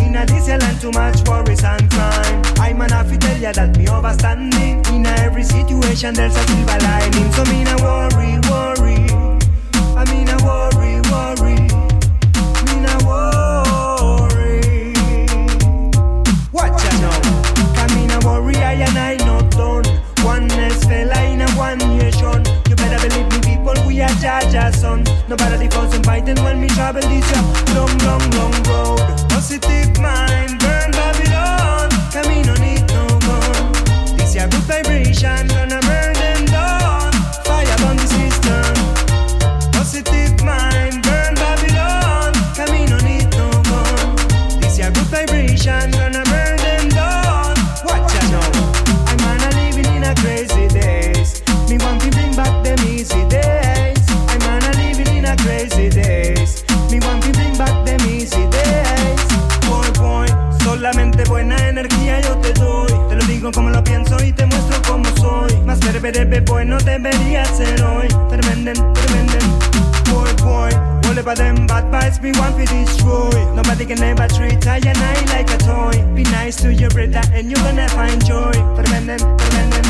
In 0.00 0.16
a 0.16 0.26
this 0.26 0.48
land 0.48 0.80
too 0.80 0.90
much 0.92 1.20
worries 1.28 1.62
and 1.64 1.90
crime. 1.90 2.42
I'm 2.58 2.80
an 2.80 2.88
to 2.88 3.16
tell 3.18 3.38
ya 3.38 3.52
that 3.52 3.76
me 3.76 3.86
overstanding. 3.86 4.86
In 4.94 5.06
a 5.06 5.10
every 5.20 5.44
situation 5.44 6.14
there's 6.14 6.34
a 6.34 6.42
silver 6.48 6.78
lining. 6.82 7.30
So 7.32 7.44
me 7.44 7.64
not 7.64 7.80
worry, 7.80 8.38
worry. 8.50 8.98
I 9.96 10.04
mean 10.10 10.28
I 10.28 10.36
worry, 10.42 11.00
worry. 11.12 11.56
Me 12.66 12.76
not 12.80 13.02
worry. 13.04 14.60
Watch 16.52 16.82
ya 16.84 16.92
now. 17.04 17.20
Come 17.76 17.96
in 17.98 18.10
a 18.10 18.18
worry, 18.26 18.56
I 18.56 18.74
and 18.86 18.98
I 18.98 19.16
not 19.24 19.50
done. 19.52 19.84
One 20.24 20.48
less 20.48 20.84
fella 20.84 21.22
in 21.24 21.42
a 21.42 21.48
one 21.52 21.78
nation. 21.78 22.44
You 22.68 22.76
better 22.76 22.98
believe 23.08 23.28
me, 23.32 23.38
people. 23.44 23.76
We 23.86 24.00
are 24.00 24.14
Jaja 24.22 24.74
son. 24.74 25.04
Nobody 25.28 25.68
falls 25.68 25.94
and 25.94 26.04
fighting 26.04 26.42
when 26.42 26.60
me 26.60 26.68
travel 26.68 27.02
this 27.02 27.24
year. 27.30 27.44
long, 27.74 27.96
long, 27.98 28.30
long 28.32 28.62
road 28.64 29.19
sensitive 29.50 30.00
mind. 30.00 30.59
Debería 66.84 67.44
ser 67.44 67.82
hoy. 67.82 68.08
Tremenden, 68.28 68.74
tremenden. 68.94 69.40
Boy, 70.10 70.32
boy, 70.42 70.70
all 71.08 71.18
of 71.18 71.36
them 71.36 71.66
bad 71.66 71.84
vibes 71.90 72.20
me 72.22 72.32
want 72.38 72.56
to 72.56 72.64
destroy. 72.64 73.54
Nobody 73.54 73.84
can 73.84 74.02
ever 74.02 74.26
treat 74.28 74.66
I 74.66 74.76
and 74.76 74.98
I 74.98 75.24
like 75.32 75.50
a 75.52 75.58
toy. 75.58 76.02
Be 76.14 76.22
nice 76.24 76.56
to 76.62 76.72
your 76.72 76.90
brother 76.90 77.22
and 77.34 77.50
you're 77.50 77.62
gonna 77.62 77.88
find 77.88 78.24
joy. 78.24 78.52
Tremenden, 78.76 79.18
tremenden. 79.36 79.84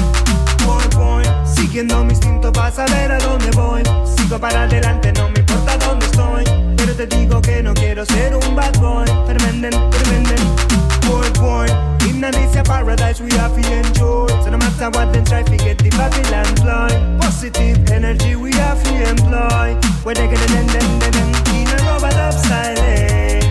Boy, 0.64 0.86
boy, 0.94 1.24
siguiendo 1.46 2.04
mi 2.04 2.12
instinto 2.12 2.52
para 2.52 2.70
saber 2.70 3.12
a 3.12 3.18
dónde 3.18 3.50
voy. 3.52 3.82
Sigo 4.16 4.38
para 4.38 4.64
adelante, 4.64 5.12
no 5.12 5.28
me 5.30 5.40
importa 5.40 5.76
dónde 5.78 6.06
estoy. 6.06 6.44
Pero 6.76 6.94
te 6.94 7.06
digo 7.06 7.40
que 7.40 7.62
no 7.62 7.72
quiero 7.74 8.04
ser 8.04 8.34
un 8.34 8.56
bad 8.56 8.74
boy. 8.78 9.06
Tremenden, 9.26 9.72
tremenden. 9.90 10.89
Boy, 11.10 11.28
boy, 11.42 11.66
in 12.08 12.22
a 12.22 12.30
paradise 12.62 13.20
we 13.20 13.30
have 13.32 13.60
to 13.60 13.78
enjoy. 13.78 14.28
So 14.44 14.50
no 14.50 14.58
matter 14.58 14.90
what, 14.90 15.12
then 15.12 15.24
try 15.24 15.42
to 15.42 15.56
get 15.56 15.78
the 15.78 15.90
Babylon 15.90 16.46
fly. 16.62 17.18
Positive 17.20 17.90
energy 17.90 18.36
we 18.36 18.52
have 18.52 18.80
to 18.84 19.10
employ. 19.10 19.74
Where 20.04 20.14
they 20.14 20.26
gonna 20.26 20.46
then, 20.54 20.66
then, 20.68 20.98
then, 21.00 21.12
then, 21.12 21.30
in 21.56 21.66
a 21.66 21.76
robot 21.82 22.14
upside 22.14 22.78
lane. 22.78 23.42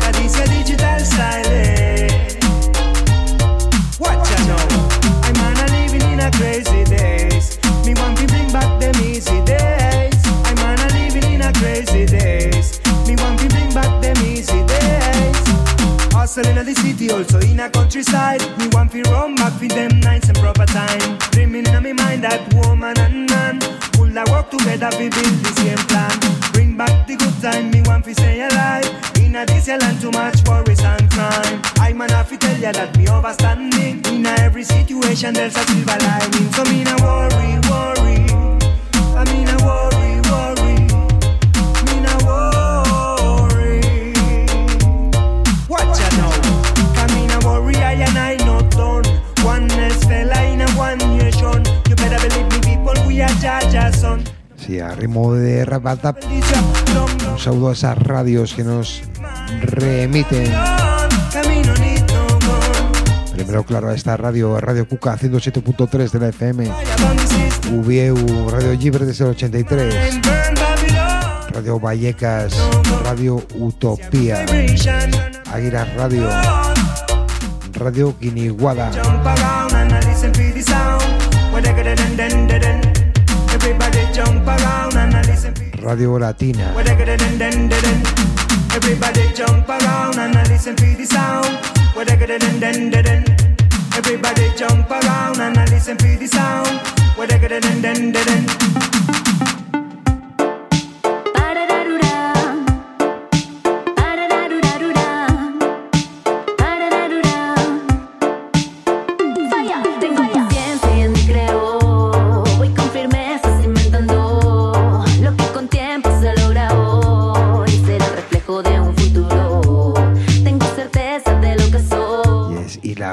Cadicia 0.00 0.46
digital 0.48 1.00
silent. 1.00 1.46
Eh? 1.52 2.40
Watch 4.00 4.30
ya 4.30 4.38
know. 4.48 4.64
I'm 5.26 5.34
man 5.36 5.58
a 5.60 5.66
living 5.76 6.06
in 6.12 6.20
a 6.20 6.30
crazy 6.30 6.75
Hustle 16.36 16.58
in 16.58 16.66
the 16.66 16.74
city, 16.74 17.10
also 17.10 17.40
in 17.40 17.58
a 17.60 17.70
countryside. 17.70 18.42
Me 18.58 18.68
want 18.72 18.92
to 18.92 19.00
run 19.08 19.36
back 19.36 19.54
for 19.54 19.68
them 19.68 20.00
nights 20.00 20.28
and 20.28 20.36
proper 20.36 20.66
time. 20.66 21.16
Dreaming 21.32 21.64
in 21.64 21.82
my 21.82 21.94
mind 21.94 22.24
that 22.24 22.52
woman 22.52 22.92
and 22.98 23.30
man 23.30 23.58
Pull 23.96 24.12
I 24.12 24.22
work 24.30 24.50
together, 24.50 24.90
we 24.98 25.08
build 25.08 25.36
the 25.40 25.52
same 25.56 25.80
plan. 25.88 26.12
Bring 26.52 26.76
back 26.76 27.06
the 27.06 27.16
good 27.16 27.32
time, 27.40 27.70
me 27.70 27.80
want 27.86 28.04
to 28.04 28.12
stay 28.12 28.42
alive. 28.42 28.84
In 29.16 29.34
a 29.34 29.46
this 29.46 29.68
land, 29.68 29.98
too 29.98 30.10
much 30.10 30.46
worries 30.46 30.84
and 30.84 31.10
crime. 31.10 31.62
I 31.80 31.94
man 31.94 32.10
have 32.10 32.28
to 32.28 32.36
tell 32.36 32.58
ya 32.60 32.72
that 32.72 32.94
me 32.98 33.06
overstanding. 33.06 34.06
In 34.12 34.26
a 34.26 34.36
every 34.44 34.64
situation, 34.64 35.32
there's 35.32 35.56
a 35.56 35.64
silver 35.64 35.96
lining. 36.04 36.52
So 36.52 36.64
me 36.68 36.84
no 36.84 36.96
worry, 37.00 37.56
worry. 37.64 38.28
I 39.16 39.24
mean 39.32 39.48
a 39.48 39.56
worry, 39.64 40.20
worry. 40.28 40.55
Sí, 54.56 54.78
a 54.78 54.90
ritmo 54.90 55.32
de 55.32 55.64
Rabatap. 55.64 56.18
Un 57.32 57.38
saludo 57.38 57.70
a 57.70 57.72
esas 57.72 57.96
radios 57.96 58.52
que 58.52 58.62
nos 58.62 59.02
remiten. 59.62 60.52
Primero, 63.32 63.64
claro, 63.64 63.88
a 63.88 63.94
esta 63.94 64.16
radio, 64.16 64.60
Radio 64.60 64.86
Cuca 64.88 65.16
107.3 65.16 66.10
de 66.10 66.18
la 66.18 66.28
FM. 66.28 66.70
VU, 67.70 68.50
Radio 68.50 68.74
Libre 68.74 69.06
desde 69.06 69.24
el 69.24 69.30
83. 69.30 70.20
Radio 71.52 71.80
Vallecas, 71.80 72.54
Radio 73.02 73.42
Utopía. 73.54 74.44
Águilas 75.52 75.94
Radio. 75.94 76.28
Radio 77.72 78.14
Guiniguada. 78.20 78.90
Radio 85.86 86.18
Latina. 86.18 86.74
Everybody 88.74 89.32
jump 89.34 89.68
around 89.68 90.18
and 90.18 90.36
I 90.36 90.42
listen 90.48 90.76
to 90.76 90.96
the 90.96 91.04
sound. 91.06 91.46
Everybody 93.96 94.50
jump 94.56 94.90
around 94.90 95.40
and 95.40 95.56
I 95.56 95.64
listen 95.66 95.96
to 95.96 96.16
the 96.18 96.26
sound. 96.26 96.80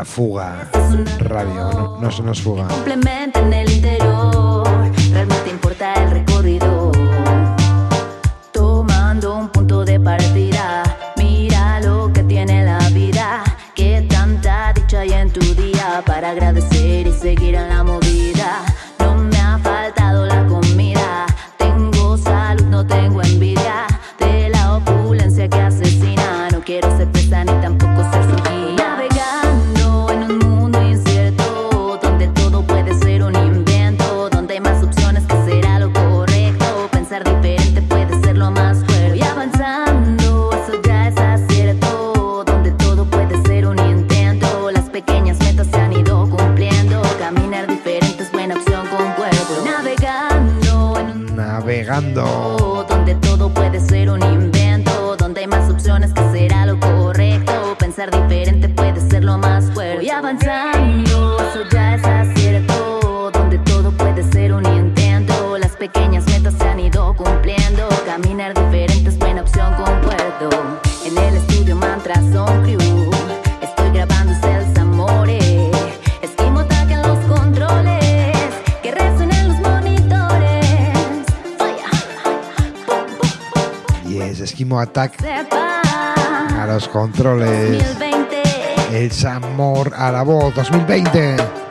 Fuga. 0.06 0.70
Radio, 1.20 1.72
no, 1.74 1.98
no 2.00 2.12
se 2.12 2.24
nos 2.24 2.42
fuga. 2.42 2.68
A 90.08 90.12
la 90.12 90.24
voz 90.24 90.54
2020. 90.54 91.63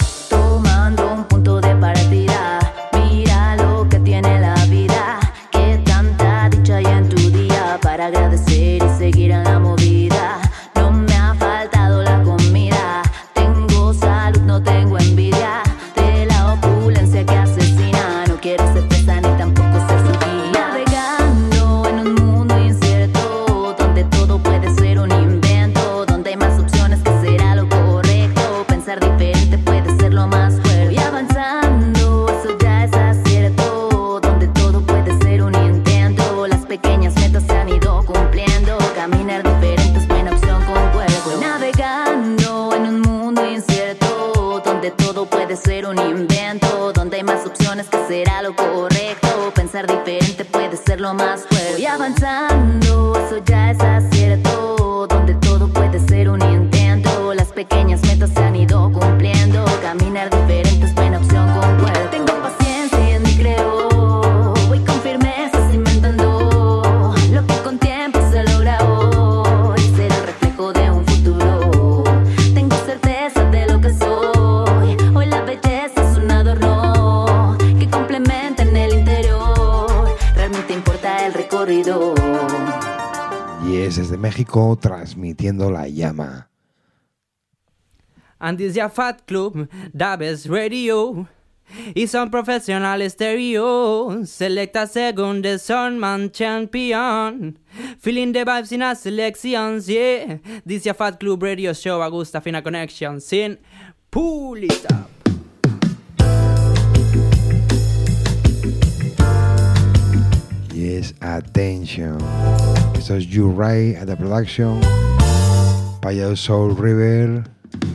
Pequeñas 57.64 58.02
metas 58.02 58.30
se 58.30 58.40
han 58.40 58.56
ido 58.56 58.90
cumpliendo. 58.92 59.64
Caminar 59.82 60.28
diferente 60.30 60.84
es 60.86 60.94
buena 60.94 61.18
opción 61.18 61.46
con 61.54 61.78
cuerda. 61.78 62.10
Tengo 62.10 62.32
paciencia 62.42 63.16
en 63.16 63.22
mi 63.22 63.36
creo. 63.36 64.54
Voy 64.68 64.80
con 64.80 64.96
firmeza 65.00 65.70
cimentando. 65.70 67.14
Lo 67.30 67.46
que 67.46 67.56
con 67.62 67.78
tiempo 67.78 68.18
se 68.32 68.42
logra 68.42 68.78
hoy 68.84 69.80
será 69.96 70.16
el 70.16 70.26
reflejo 70.26 70.72
de 70.72 70.90
un 70.90 71.04
futuro. 71.06 72.04
Tengo 72.52 72.76
certeza 72.84 73.44
de 73.50 73.66
lo 73.66 73.80
que 73.80 73.94
soy. 73.94 74.96
Hoy 75.14 75.26
la 75.26 75.42
belleza 75.42 76.10
es 76.10 76.16
un 76.18 76.30
adorno 76.30 77.56
que 77.78 77.88
complementa 77.88 78.62
en 78.64 78.76
el 78.76 78.98
interior. 78.98 80.16
Realmente 80.34 80.72
importa 80.74 81.26
el 81.26 81.34
recorrido. 81.34 82.14
Y 83.64 83.76
es 83.76 83.96
desde 83.96 84.16
México 84.16 84.76
transmitiendo 84.80 85.70
la 85.70 85.86
llama. 85.86 86.51
And 88.42 88.58
this 88.58 88.74
your 88.74 88.88
Fat 88.88 89.24
Club, 89.24 89.68
the 89.94 90.16
best 90.18 90.48
radio. 90.48 91.28
It's 91.94 92.12
on 92.16 92.28
professional 92.28 93.08
stereo. 93.08 94.24
Select 94.24 94.74
a 94.74 94.86
second, 94.88 95.44
the 95.44 95.58
Sunman 95.60 96.32
champion. 96.32 97.56
Feeling 98.00 98.32
the 98.32 98.40
vibes 98.40 98.72
in 98.72 98.82
a 98.82 98.96
selections, 98.96 99.88
yeah. 99.88 100.38
This 100.66 100.84
your 100.84 100.94
Fat 100.94 101.20
Club 101.20 101.40
radio 101.40 101.72
show, 101.72 102.02
Augusta 102.02 102.40
Fina 102.40 102.60
Connection. 102.60 103.20
Sin 103.20 103.58
pull 104.10 104.56
it 104.56 104.92
up. 104.92 105.08
Yes, 110.74 111.14
attention. 111.22 112.18
Esto 112.96 113.14
es 113.14 113.24
You 113.24 113.48
Right 113.48 113.94
at 113.94 114.08
the 114.08 114.16
production. 114.16 114.80
Payado 116.00 116.36
Soul 116.36 116.70
River 116.74 117.44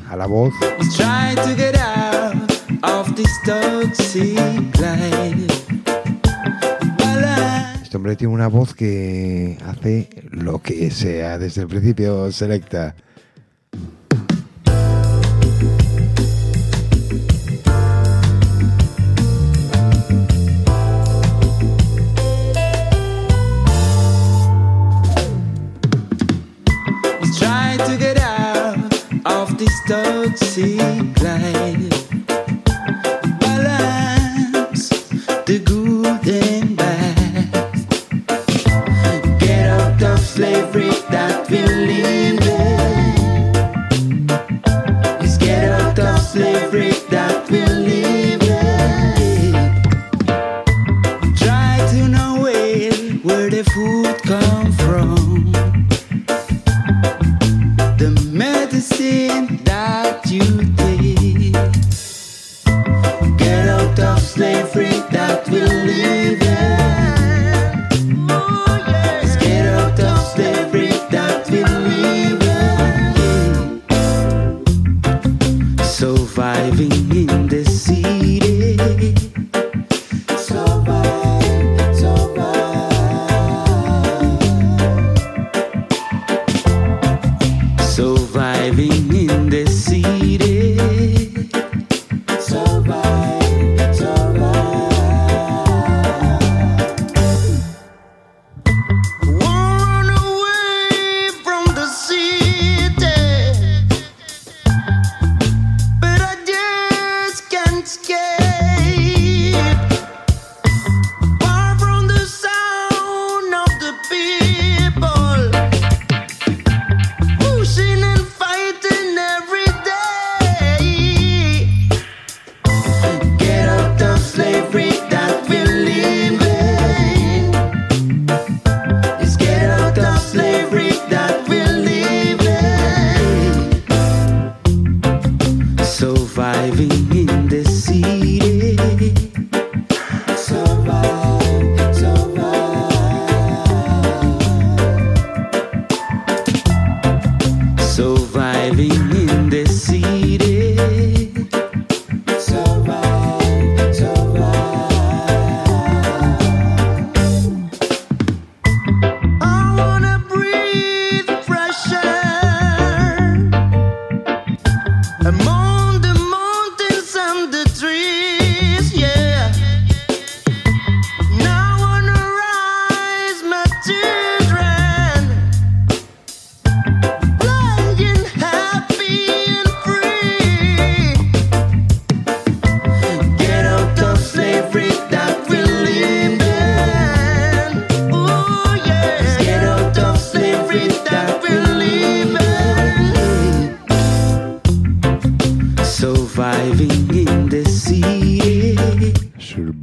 a 0.09 0.15
la 0.15 0.28
voz. 0.28 0.53
was 0.78 0.95
trying 0.95 1.36
to 1.36 1.55
get 1.55 1.75
out 1.75 2.36
of 2.84 3.15
this 3.15 3.32
toxic 3.45 4.38
life. 4.80 5.65
Well, 6.99 7.23
I 7.25 7.80
Este 7.82 7.95
hombre 7.97 8.15
tiene 8.15 8.34
una 8.34 8.47
voz 8.47 8.73
que 8.73 9.57
hace 9.65 10.09
lo 10.32 10.61
que 10.61 10.91
sea 10.91 11.38
desde 11.38 11.61
el 11.61 11.67
principio 11.67 12.32
selecta. 12.32 12.95
Of 29.89 30.39
this 30.39 31.17
toxic 31.17 31.96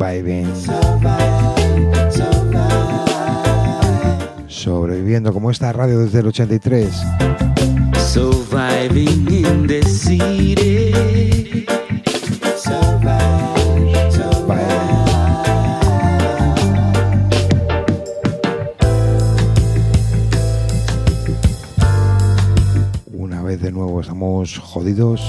Surviving. 0.05 0.53
Sobreviviendo 4.49 5.33
como 5.33 5.51
esta 5.51 5.73
radio 5.73 6.01
desde 6.01 6.21
el 6.21 6.27
83. 6.27 6.91
Surviving 8.13 9.27
in 9.33 9.67
the 9.67 9.83
city. 9.83 10.93
Survive, 12.55 14.11
survive. 14.11 14.65
Una 23.11 23.43
vez 23.43 23.63
de 23.63 23.73
nuevo 23.73 24.03
estamos 24.03 24.59
jodidos. 24.59 25.23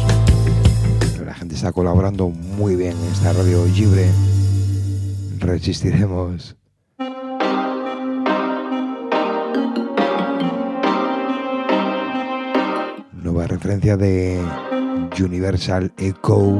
Pero 1.13 1.23
la 1.23 1.33
gente 1.33 1.55
está 1.55 1.71
colaborando 1.71 2.27
muy 2.27 2.75
bien 2.75 2.91
en 2.91 3.13
esta 3.13 3.31
radio 3.31 3.65
libre 3.67 4.09
resistiremos. 5.45 6.55
Nueva 13.13 13.47
referencia 13.47 13.97
de 13.97 14.41
Universal 15.19 15.91
Echo. 15.97 16.59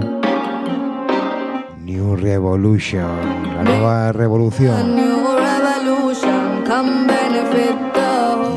New 1.80 2.16
Revolution, 2.16 3.56
la 3.56 3.64
nueva 3.64 4.12
revolución. 4.12 4.98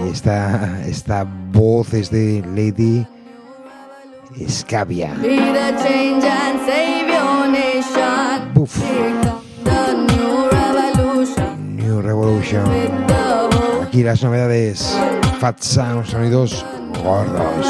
Y 0.07 0.11
esta, 0.11 0.87
esta 0.87 1.26
voz 1.53 1.93
es 1.93 2.11
de 2.11 2.43
Lady 2.55 3.07
Scavia. 4.49 5.14
Buf. 8.55 9.28
Revolution. 12.09 12.64
Aquí 13.82 14.02
las 14.02 14.22
novedades 14.22 14.98
Fat 15.40 15.61
Sound, 15.61 16.06
sonidos 16.06 16.64
gordos. 17.04 17.66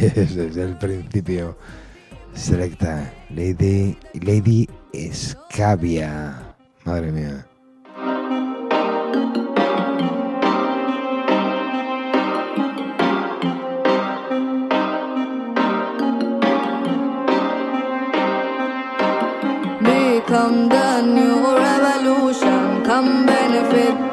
Desde 0.14 0.62
el 0.62 0.78
principio, 0.78 1.58
selecta 2.32 3.12
Lady, 3.28 3.94
Lady 4.22 4.66
Escavia. 4.94 6.54
Madre 6.84 7.12
mía. 7.12 7.47
Come 20.28 20.68
the 20.68 21.00
new 21.00 21.56
revolution, 21.56 22.84
come 22.84 23.24
benefit 23.24 24.07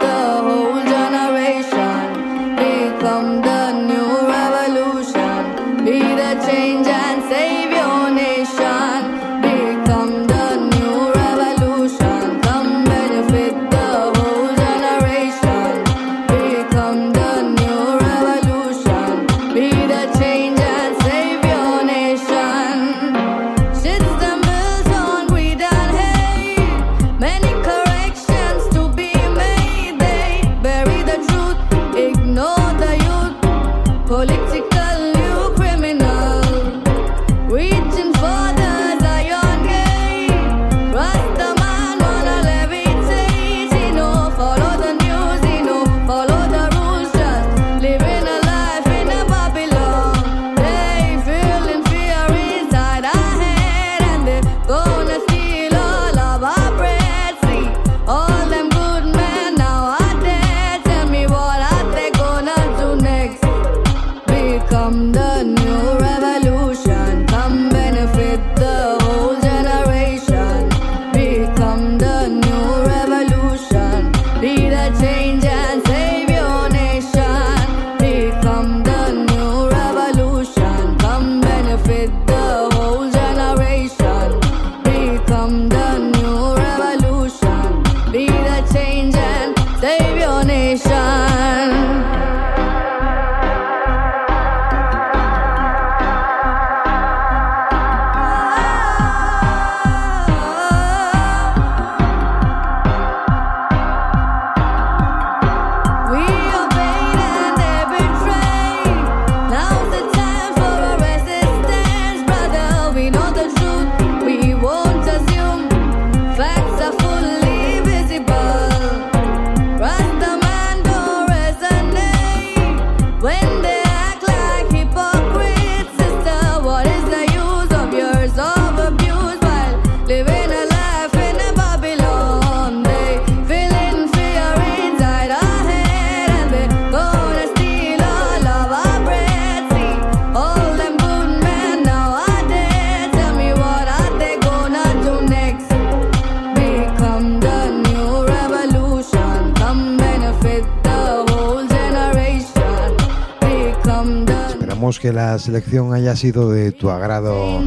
Que 154.85 155.11
la 155.11 155.39
selección 155.39 155.95
haya 155.95 156.15
sido 156.15 156.51
de 156.51 156.71
tu 156.71 156.91
agrado. 156.91 157.59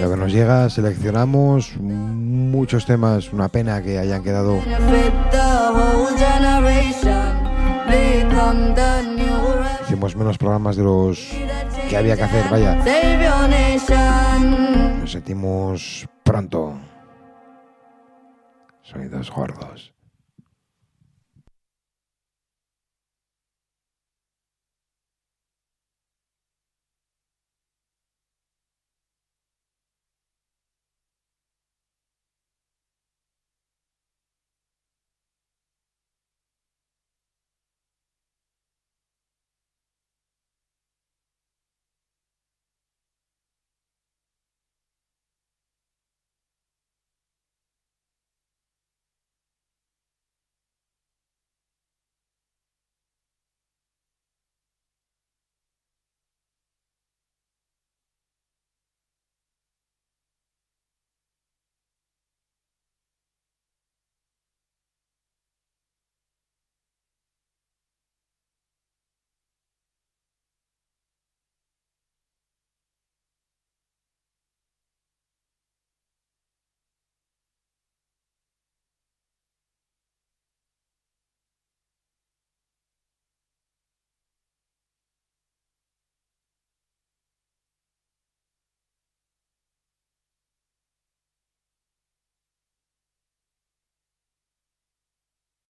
Lo 0.00 0.10
que 0.10 0.16
nos 0.16 0.32
llega, 0.32 0.70
seleccionamos 0.70 1.76
muchos 1.76 2.86
temas, 2.86 3.30
una 3.30 3.48
pena 3.48 3.82
que 3.82 3.98
hayan 3.98 4.22
quedado 4.22 4.58
hicimos 9.82 10.16
menos 10.16 10.38
programas 10.38 10.76
de 10.76 10.82
los 10.82 11.30
que 11.90 11.96
había 11.96 12.16
que 12.16 12.22
hacer, 12.22 12.48
vaya. 12.50 12.76
Nos 14.98 15.12
sentimos 15.12 16.08
pronto. 16.24 16.78
Sonidos 18.80 19.30
gordos. 19.30 19.92